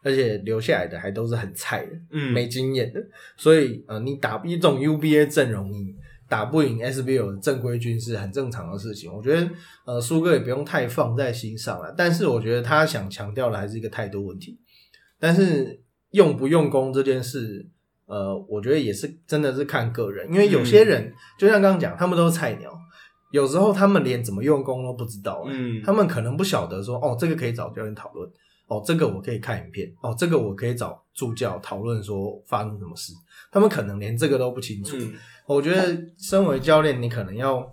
[0.03, 3.05] 而且留下来的还都是很菜的，嗯没经验的，
[3.35, 5.93] 所以呃，你打一种 UBA 阵容，你
[6.29, 9.13] 打不赢 SBL 的正规军是很正常的事情。
[9.13, 9.49] 我觉得
[9.85, 11.93] 呃，苏哥也不用太放在心上了。
[11.97, 14.57] 但是我觉得他想强调的还是一个态度问题。
[15.19, 15.81] 但是
[16.11, 17.67] 用不用功这件事，
[18.05, 22.71] 呃，我觉得也是真的是看个人，因为有些人、就像刚刚讲，他们都是菜鸟，
[23.31, 28.29] 有时候他们连怎么用功都不知道、嗯，他们可能不晓得说，哦，这个可以找教练讨论，
[28.67, 33.13] 哦，这个我可以看影片，哦，这个我可以找助教讨论说发生什么事，
[33.51, 34.95] 他们可能连这个都不清楚。
[34.97, 35.13] 嗯
[35.47, 37.63] 我觉得身为教练，你可能要，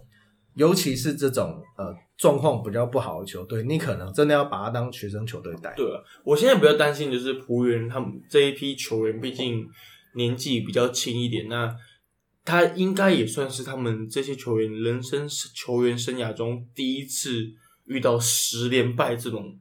[0.57, 5.73] 尤其是这种呃状况比较不好的球队，你可能真的要把他当学生球队带。
[5.75, 9.67] 对啊，我现在比较担心就是浦原他们这一批球员，毕竟
[10.15, 11.75] 年纪比较轻一点，那
[12.45, 17.53] 他应该也算是他们这些球员人生球员生涯中第一次
[17.87, 19.57] 遇到十连败这种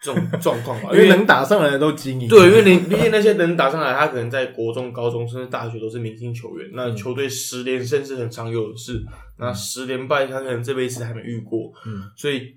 [0.00, 2.26] 这种状况吧， 因为能打上来的都精英。
[2.26, 6.96] 对，因为你毕竟那些能打上来，他可能在国中、高中甚至大学都是明星球员，那嗯。
[6.96, 9.04] 球队十连胜是很常有的事，
[9.38, 12.56] 那十连败他可能这辈子还没遇过，嗯，所以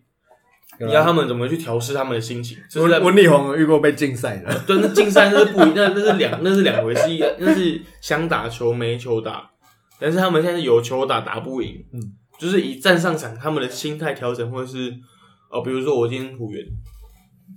[0.80, 9.50] 你要他们怎么去调试他们的心情，这是在温温力宏有遇过被禁赛的， 对，那禁赛那是不一，那那是两那是两回事，一那是想打球没球打，
[10.00, 12.00] 但是他们现在是有球打打不赢，嗯，
[12.40, 14.94] 就是一站上场，他们的心态调整，或者是
[15.50, 16.66] 哦，比如说我今天浦原，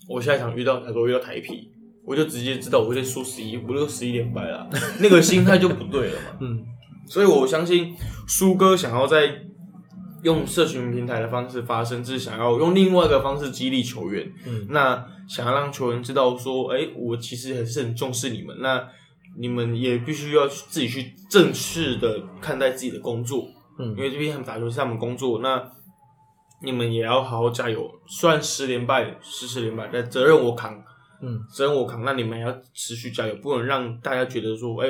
[0.08, 1.70] 我下一场遇到他说遇到台皮，
[2.04, 4.68] 我就直接知道我会输十一，我就十一连败了，
[5.00, 6.64] 那个心态就不对了嘛， 嗯。
[7.08, 7.94] 所以我相信
[8.26, 9.32] 苏哥想要在
[10.26, 14.28] 用社群平台的方式发声，是想要用另外一个方式激励球员。
[14.44, 18.56] 嗯，那想要让球员知道说，哎、我其实还是很重视你们。
[18.58, 18.88] 那
[19.38, 23.46] 你们也必须要自己去正式的看待自己的工作，
[23.78, 25.62] 嗯因为这边他们打球是他们工作，那
[26.60, 27.88] 你们也要好好加油。
[28.08, 30.82] 虽然十连败，十十连败，但责任我扛，
[31.22, 32.04] 嗯，责任我扛。
[32.04, 34.88] 那你们也要持续加油，不能让大家觉得说，哎、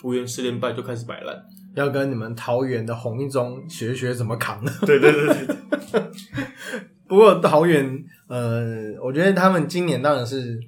[0.00, 1.44] 不愿十连败就开始摆烂。
[1.74, 4.64] 要跟你们桃园的红一中学学怎么扛。
[4.86, 5.56] 对对对对，
[7.06, 10.58] 不过桃园，呃，我觉得他们今年当然是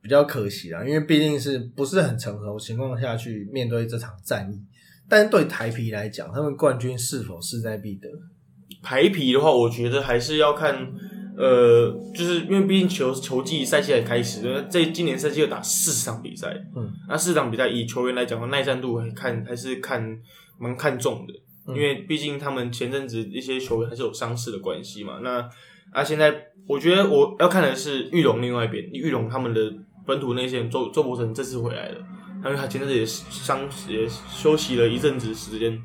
[0.00, 4.60] 比较可惜啦，因为毕竟是不是很成熟情况下去面对这场战役。
[5.08, 8.08] 但是对台皮来讲，他们冠军是否势在必得？
[8.82, 10.74] 台皮的话，我觉得还是要看，
[11.36, 20.18] 呃，就是因为毕竟球球季赛季才开始，呃这今年赛季要打四十场比赛，嗯，那四十场比赛以球员来讲的话，耐战度还看还是看
[20.58, 21.32] 蛮看重的，
[21.66, 21.74] 嗯。
[21.74, 25.20] 因为毕竟他们前阵子一些球员还是有伤势的关系嘛。
[25.22, 25.48] 那
[25.92, 26.34] 啊，现在
[26.66, 29.72] 我觉得我要看的是玉龙另外一边，玉龙他们的
[30.06, 31.98] 本土内线周周伯成这次回来了，
[32.44, 35.80] 因为他前阵子也伤也休息了一阵子时间。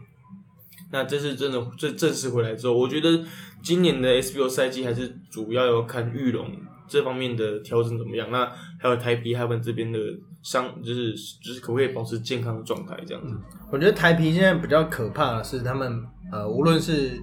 [0.92, 3.24] 那这次真的这正式回来之后，我觉得
[3.62, 6.50] 今年的 SBO 赛季还是主要要看玉龙
[6.88, 8.32] 这方面的调整怎么样。
[8.32, 10.00] 那还有台皮他们这边的
[10.42, 11.14] 伤，就是
[11.44, 13.36] 就是可不可以保持健康的状态这样子。
[13.72, 17.20] 我觉得台皮现在比较可怕的是，他们呃，无论是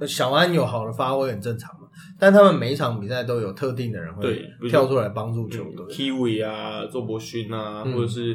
[0.00, 1.88] 呃小安有好的发挥很正常嘛，
[2.18, 5.84] 但他们每一场比赛都有特定的人会跳出来帮助球队。
[5.94, 8.34] Kiwi 啊，周伯勋啊，嗯或者是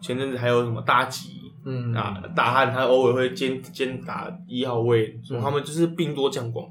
[0.00, 6.66] 前阵子还有什么大吉嗯啊，大汉他偶尔会兼兼打一号位，嗯所以他们就是兵多将广。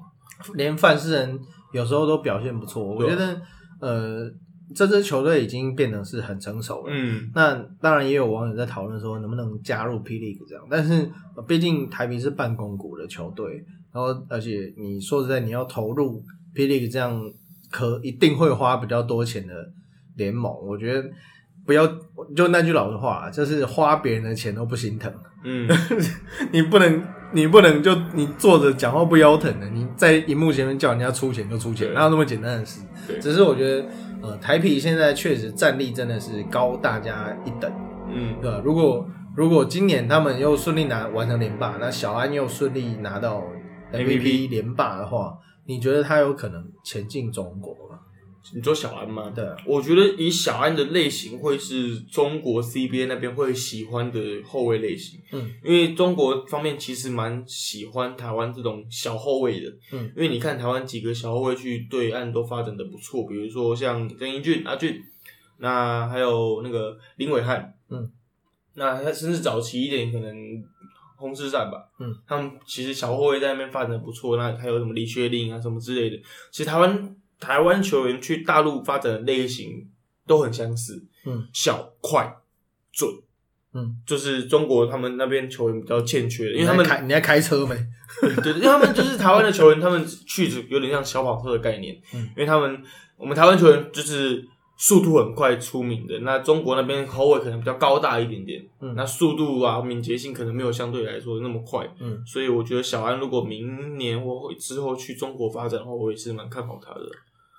[0.56, 1.40] 连范世人
[1.74, 3.42] 有时候都表现不错，我觉得
[3.80, 4.30] 呃，
[4.76, 6.94] 这支球队已经变得是很成熟了。
[6.94, 16.22] 嗯，那当然也有网友在讨论说能不能加入霹雳这样，但是呃毕竟台皮是半公股的球队，然后而且你说实在你要投入
[16.54, 17.20] 霹雳这样
[17.72, 19.54] 可一定会花比较多钱的
[20.16, 21.10] 联盟，我觉得
[21.68, 21.86] 不要
[22.36, 25.14] 就那句老实话，就是花别人的钱都不心疼，
[25.44, 25.68] 嗯，
[26.52, 27.04] 你不能
[27.34, 32.80] 你不能就你坐着讲话不腰疼的，你在荧幕前面叫人家出钱就出钱，哪有那么简单的事？
[33.22, 33.86] 只是我觉得
[34.22, 37.72] 呃台皮现在确实战力真的是高大家一等。
[38.10, 38.62] 嗯，对吧？
[38.64, 39.06] 如果
[39.36, 43.44] 如果今年他们又顺利拿完成连霸，那小安又顺利拿到
[43.94, 48.00] MVP MVP 连霸的话，你觉得他有可能前进中国吗？
[48.54, 49.32] 你说小安吗？
[49.36, 65.02] 对啊，我觉得以小安的类型会是中国 CBA 那边会喜欢的后卫类型，嗯，因为中国方面其实蛮喜欢台湾这种小后卫的，嗯，因为你看台湾几个小后卫去对岸都发展的不错，比如说像曾英俊、阿俊，
[65.58, 68.12] 那还有那个林伟汉，嗯，
[68.76, 70.36] 那他甚至早期一点可能
[71.18, 76.18] 轰之战吧，嗯，他们其实小后卫在那边发展的不错，那还有什么李学令啊什么之类的，
[76.52, 79.88] 其实台湾台湾球员去大陆发展的类型
[80.26, 82.36] 都很相似，嗯，小快
[82.92, 83.10] 准，
[83.74, 87.76] 嗯，就是中国他们那边球员比较欠缺的，因为他们开你在开车没？
[88.42, 92.82] 对，因为他们就是台湾的球员，他们去有点像小跑车的概念，嗯因为他们
[93.18, 94.44] 我们台湾球员就是
[94.78, 96.20] 速度很快出名的。
[96.20, 101.88] 那中国那边后卫可能比较高大一点点，嗯那速度啊、敏捷性可能没有相对来说那么快。
[102.00, 107.02] 嗯，所以我觉得小安如果明年或之后去中国发展的话，我也是蛮看好他的。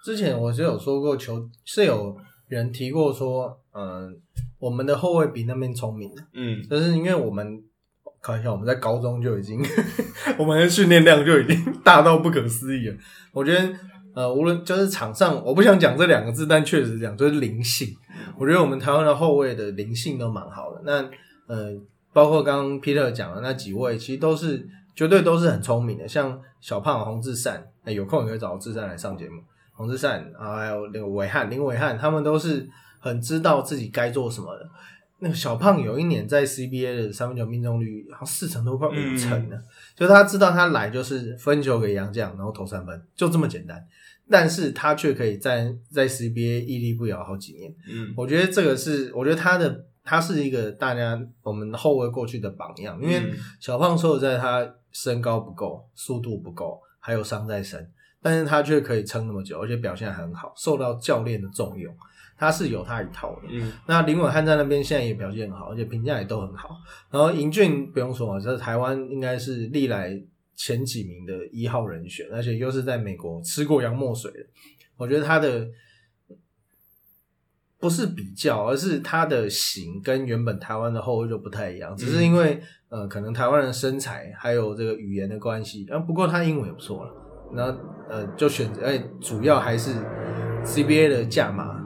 [0.05, 2.17] 之前我是有说过球，是有
[2.49, 4.17] 人提过说，嗯、
[4.59, 7.63] 我们的后卫比那边聪明的，嗯就是因为我们
[8.23, 9.61] 开玩笑，我们在高中就已经，
[10.39, 12.97] 我们的训练量就已经 大到不可思议了。
[13.33, 13.73] 我觉得，
[14.15, 17.89] 呃，无论就是场上，我不想讲这两个字，但确实讲就是灵性。
[18.37, 20.81] 我觉得我们台湾的后卫的灵性都蛮好的。
[20.85, 21.03] 那
[21.47, 21.73] 呃，
[22.13, 29.43] 包括刚刚 Peter 讲的那几位，其实都是绝对都是很聪明的，像小胖、洪志善，哎有空也可以找志善来上节目。
[29.79, 32.69] 洪志善啊，还有那个伟汉、林伟汉，他们都是
[32.99, 34.69] 很知道自己该做什么的。
[35.21, 39.57] 那个小胖有一年在 CBA 的三分球命中率好像四成都，快五成了。
[39.97, 43.85] 就他知道他来就是分球给杨将，然后投三分，就这么简单。
[44.29, 47.73] 但是他却可以在在 CBA 屹立不摇好几年。
[47.89, 57.91] 嗯我觉得这个是，我觉得他的他是一个大家我们后卫过去的榜样，因为嗯小胖说实在他身高不够，速度不够，还有伤在身，
[58.21, 61.95] 但是他却可以撑那么久，而且表现很好，受到教练的重用，
[62.37, 63.43] 他是有他一套的。
[63.49, 66.71] 嗯那林伟汉在那边现在也表现很好，而且评价也都很好。
[67.11, 70.21] 然后尹俊不用说嘛，这台湾应该是历来
[70.57, 74.39] 前几名的一号人选，而且又是在美国吃过洋墨水的。
[74.97, 75.69] 我觉得他的
[77.79, 85.87] 不是比较，而是他的型跟原本台湾的后卫就不太一样，只是因为、呃，可能台湾人的身材还有这个语言的关系。
[85.89, 87.15] 啊，不过他英文也不错了。
[87.55, 89.91] 然后呃，就选择，哎，主要还是
[90.65, 91.79] CBA 的价码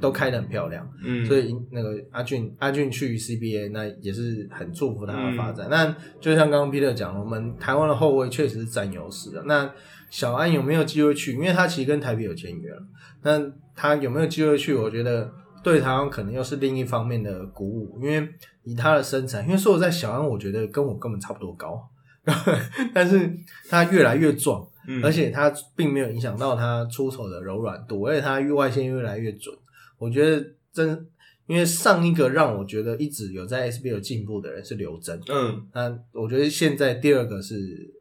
[0.00, 0.86] 都开的很漂亮。
[1.04, 5.66] 嗯，所以那个阿俊阿俊去 CBA，那也是很祝福他的发展。
[5.68, 9.42] 那就像刚刚 Peter 讲，我们台湾的后卫确实是占优势的。
[9.46, 9.68] 那
[10.10, 11.32] 小安有没有机会去？
[11.32, 12.82] 因为他其实跟台北有签约了，
[13.22, 14.74] 那他有没有机会去？
[14.74, 15.28] 我觉得
[15.64, 18.28] 对台湾可能又是另一方面的鼓舞，因为
[18.62, 21.82] 以他的身材，因为说我在，小安我觉得跟我根本差不多高，
[22.94, 23.34] 但是
[23.68, 24.64] 他越来越壮。
[24.86, 29.54] 嗯而且他并没有影响到他出手的柔软度，而且他外线越来越准。
[29.98, 31.06] 我觉得真，
[31.46, 37.54] 因为上一个让我觉得一直有在 SBL 进步的人是刘真，嗯那我觉得现在第二个是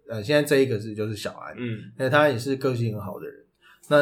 [0.09, 3.35] 呃，现在这一个是就是小安，嗯那他也是个性很好的人。
[3.89, 3.97] 那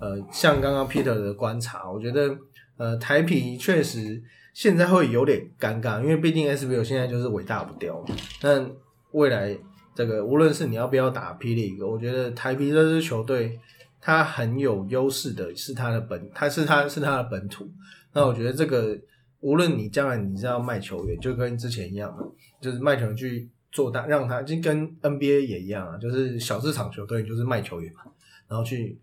[0.00, 2.36] 呃，像刚刚 Peter 的观察，我觉得
[2.76, 8.16] 呃台皮确实现在会有点尴尬，因为毕竟 SBL 现在就是尾大不掉嘛。
[8.40, 8.68] 但
[9.12, 9.56] 未来
[9.98, 13.58] 这个无论是你要不要打霹雳，我觉得台皮这支球队
[14.00, 17.68] 它很有优势的是它的本，它是它是它的本土。
[18.12, 18.96] 那我觉得这个
[19.40, 22.22] 无论你将来你是要卖球员，就跟之前一样嘛，
[22.60, 28.02] 就是卖球员去做大，让他就跟 NBA 也一样啊，就是小市场球队就是卖球员嘛，
[28.46, 28.96] 然后去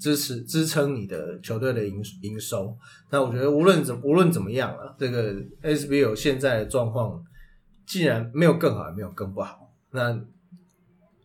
[0.00, 2.74] 支持支撑你的球队的营营收。
[3.10, 7.22] 那我觉得无论怎无论怎么样啊，这个 SBL 现在的状况，
[7.84, 10.18] 既然没有更好，也没有更不好，那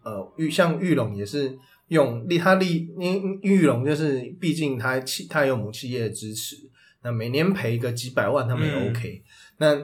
[0.04, 6.56] 呃玉像玉龙也是用利他利，因玉龙就是毕竟他企他有母企业的支持，
[7.04, 9.24] 那每年赔个几百万他们也嗯 OK、
[9.58, 9.76] 那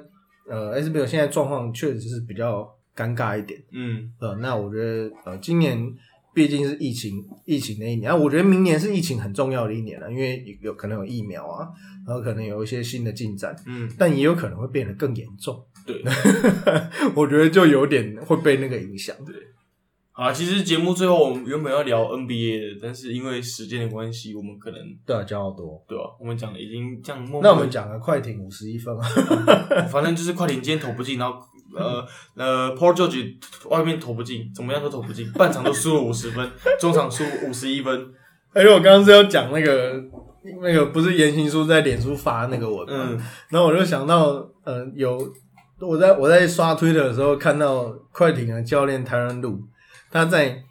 [0.49, 3.61] 呃 SBL 现在状况确实是比较尴尬一点。
[3.71, 5.93] 嗯呃，那我觉得呃，今年
[6.33, 11.67] 毕竟是疫情疫情那一年，啊，我觉得明年是疫情很重要的一年了，因为有有可能有疫苗啊，
[12.07, 15.63] 然后可能有一些新的进展，嗯，但也有可能会变得更严重。
[15.85, 16.01] 对。
[17.15, 19.15] 我觉得就有点会被那个影响。
[20.19, 25.81] 啊，其实节目最后我们原本要聊 NBA 的，但是因为时间的关系，我们可能对啊，教好多。
[25.87, 27.41] 对吧、我们讲的已经这样默默。
[27.41, 29.07] 那我们讲了快艇五十一分啊，
[29.89, 31.39] 反正就是快艇今天投不进，然后
[31.73, 32.05] 呃
[32.35, 33.37] 呃，Paul George
[33.69, 38.07] 外面投不进，怎么样都投不进，半场都输了五十分，中场输五十一分。
[38.51, 40.03] 而且我刚刚是要讲那个
[40.61, 43.07] 那个不是言行书在脸书发那个文吗？
[43.11, 45.17] 嗯然后我就想到，呃，有
[45.79, 49.61] 我在我在刷推特的时候看到快艇的教练台人路，
[50.11, 50.63] 他在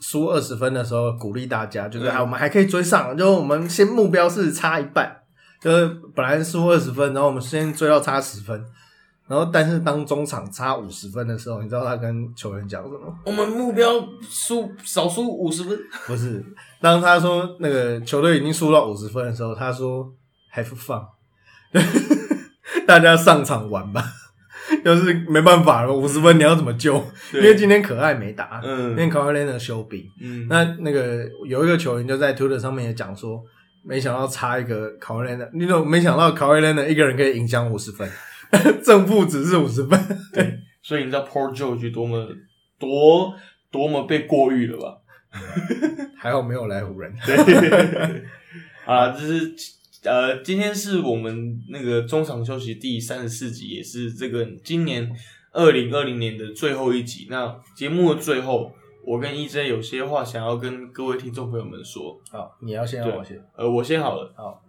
[0.00, 5.22] 输二十分的时候鼓励大家，就是、我们还可以追上，就我们先目标是差一半，
[5.60, 8.64] 就是本来输二十分，然后我们先追到差十分。
[9.26, 13.18] 然后，但是当中场差五十分的时候，你知道他跟球员讲什么？
[13.24, 13.90] 我们目标
[14.20, 15.78] 输少输五十分。
[16.06, 16.44] 不是，
[16.78, 20.12] 当他说那个球队已经输到五十分的时候，他说
[20.54, 21.06] “have fun”，
[22.86, 24.04] 大家上场玩吧。
[24.84, 26.94] 就是没办法了，五十分你要怎么救？
[27.34, 30.04] 因为今天可爱没打，因嗯为 k a w i 的休兵。
[30.20, 33.42] 嗯，那那个有一个球员就在 Twitter 上面也讲说，
[33.84, 35.88] 没想到差一个 a w i 的，你懂？
[35.88, 38.08] 没想到 k a w i 一个人可以影响五十分，
[38.82, 39.98] 正负值是五十分。
[40.32, 42.26] 对所以你知道 Paul George 多么
[42.78, 43.34] 多
[43.70, 44.96] 多么被过誉了吧？
[46.16, 47.12] 还好没有来湖人。
[47.26, 47.34] 对，
[48.86, 49.52] 啊，这是
[50.04, 55.10] 呃，今天是我们那个中场休息第三十四集，也是这个今年
[55.50, 57.26] 二零二零年的最后一集。
[57.30, 58.70] 那节目的最后，
[59.02, 62.20] 我跟 EJ 有些话想要跟各位听众朋友们说。
[62.30, 63.42] 好，你要先，对我先。
[63.56, 64.30] 呃，我先好了。
[64.36, 64.62] 好，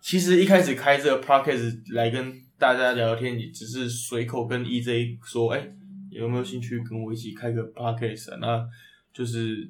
[0.00, 5.68] 其实一开始开这个 podcast 来跟大家聊聊天，也只是随口跟 EJ 说，哎、
[6.10, 8.38] 有没有兴趣跟我一起开个 podcast 啊？
[8.40, 8.68] 那
[9.12, 9.68] 就是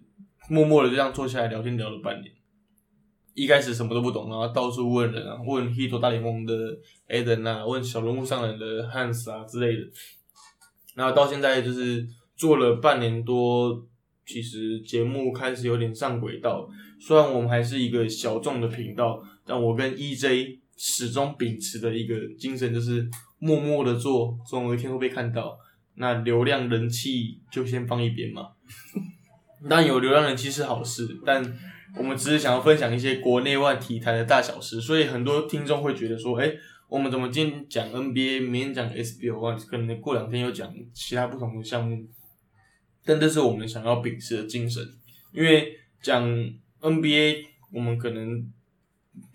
[0.50, 2.33] 默默的这样坐下来聊天，聊了半年。
[3.34, 6.78] 一开始什么都不懂，然后到处问人啊，问《h i t 大联盟》的
[7.08, 9.82] Eden 啊，问小人物上人的 Hans 啊之类的。
[10.94, 12.06] 然后到现在就是
[12.36, 13.84] 做了半年多，
[14.24, 16.68] 其实节目开始有点上轨道。
[17.00, 23.10] 虽然我们还是一个小众的频道，但我跟 EJ 始终秉持的一个精神就是
[23.40, 25.58] 默默的做，总有一天会被看到。
[25.96, 28.50] 那流量人气就先放一边嘛。
[29.68, 31.42] 当然有流量人气是好事，但
[31.96, 36.52] 我们只是想要分享一些国内外体坛的大小事，所以很多听众会觉得说，哎、
[36.88, 42.06] 我们怎么今天讲 NBA，明天讲 SBO 啊，可能过两天又讲其他不同的项目，
[43.04, 44.82] 但这是我们想要秉持的精神，
[45.32, 46.28] 因为讲
[46.80, 48.52] NBA，我们可能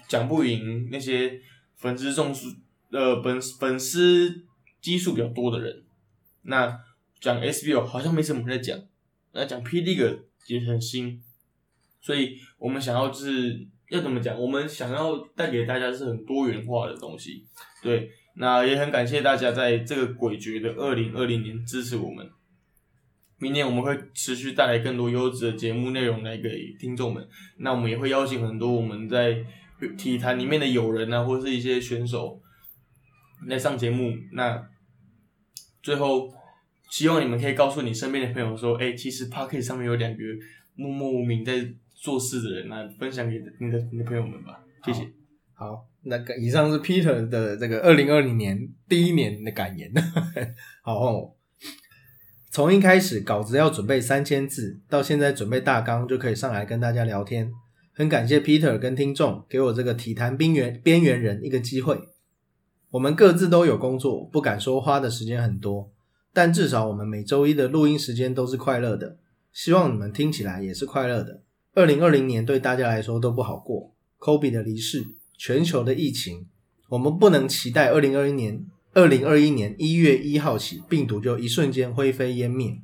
[0.08, 1.40] 讲不赢那些
[1.76, 2.48] 粉丝众数
[2.92, 4.44] 呃粉粉丝
[4.82, 5.84] 基数比较多的人，
[6.42, 6.80] 那
[7.22, 8.80] 讲 SBO 好像没什么人在讲，
[9.32, 11.22] 那讲 P League 也很新，
[12.10, 13.56] 所以我们想要就是
[13.92, 14.36] 要怎么讲？
[14.36, 17.46] 我们想要带给大家是很多元化的东西。
[17.84, 22.28] 对，那也很感谢大家在这个诡谲的二零二零年支持我们。
[23.38, 26.50] 明年我们会持续带来更多优质的节目内容来给
[26.80, 27.24] 听众们。
[27.60, 29.46] 那我们也会邀请很多我们在
[29.96, 32.42] 体坛里面的友人啊，或是一些选手
[33.46, 34.12] 来上节目。
[34.32, 34.68] 那
[35.84, 36.34] 最后，
[36.90, 40.24] 希望你们可以告诉你身边的朋友说，哎、其实 p o c k e t 上面有两个
[40.74, 41.54] 默默无名在
[42.02, 44.64] 做事的人，那分享给你的你的朋友们吧。
[44.86, 45.08] 谢谢。
[45.54, 49.92] 好，那个以上是 Peter 的这个二零二零年第一年的感言。
[50.82, 51.36] 好，换我。
[52.52, 57.52] 从一开始稿子要准备三千字，到现在准备大纲就可以上来跟大家聊天，
[57.94, 62.00] 很感谢 Peter 跟听众给我这个体坛边缘边缘人一个机会。
[62.92, 65.92] 我们各自都有工作，不敢说花的时间很多，
[66.34, 69.18] 但至少我们每周一的录音时间都是快乐的。
[69.52, 71.44] 希望你们听起来也是快乐的。
[71.80, 75.08] 二零二零年对大家来说都不好过，Kobe 的离世，
[75.38, 76.46] 全球的疫情，
[76.90, 82.78] 我们不能期待二零二一年二零二一年一月一号起病毒就一瞬间灰飞烟灭，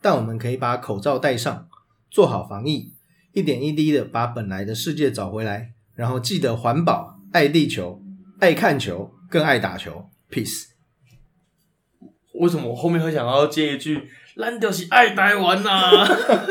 [0.00, 1.68] 但我们可以把口罩戴上，
[2.10, 2.94] 做好防疫，
[3.34, 8.02] 一点一滴的把本来的世界找回来，然后记得环保、爱地球、
[8.38, 10.08] 爱看球，更爱打球。
[10.30, 10.68] Peace。
[12.32, 16.06] 为什么我后面会想要接一句“烂掉是爱台湾呐、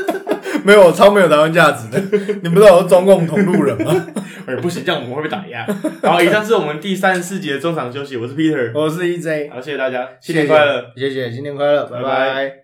[0.67, 1.97] 没有，我超没有台湾价值的。
[2.43, 4.05] 你不知道我是中共同路人吗？
[4.45, 5.65] 哎，不行，这样我们会被打压。
[6.03, 10.91] 好，以上是我们第三十四集的中场休息，我是 Peter，我是 EJ，好，谢谢大家，新年快乐。
[10.97, 12.55] 谢谢，新年快乐，拜拜拜拜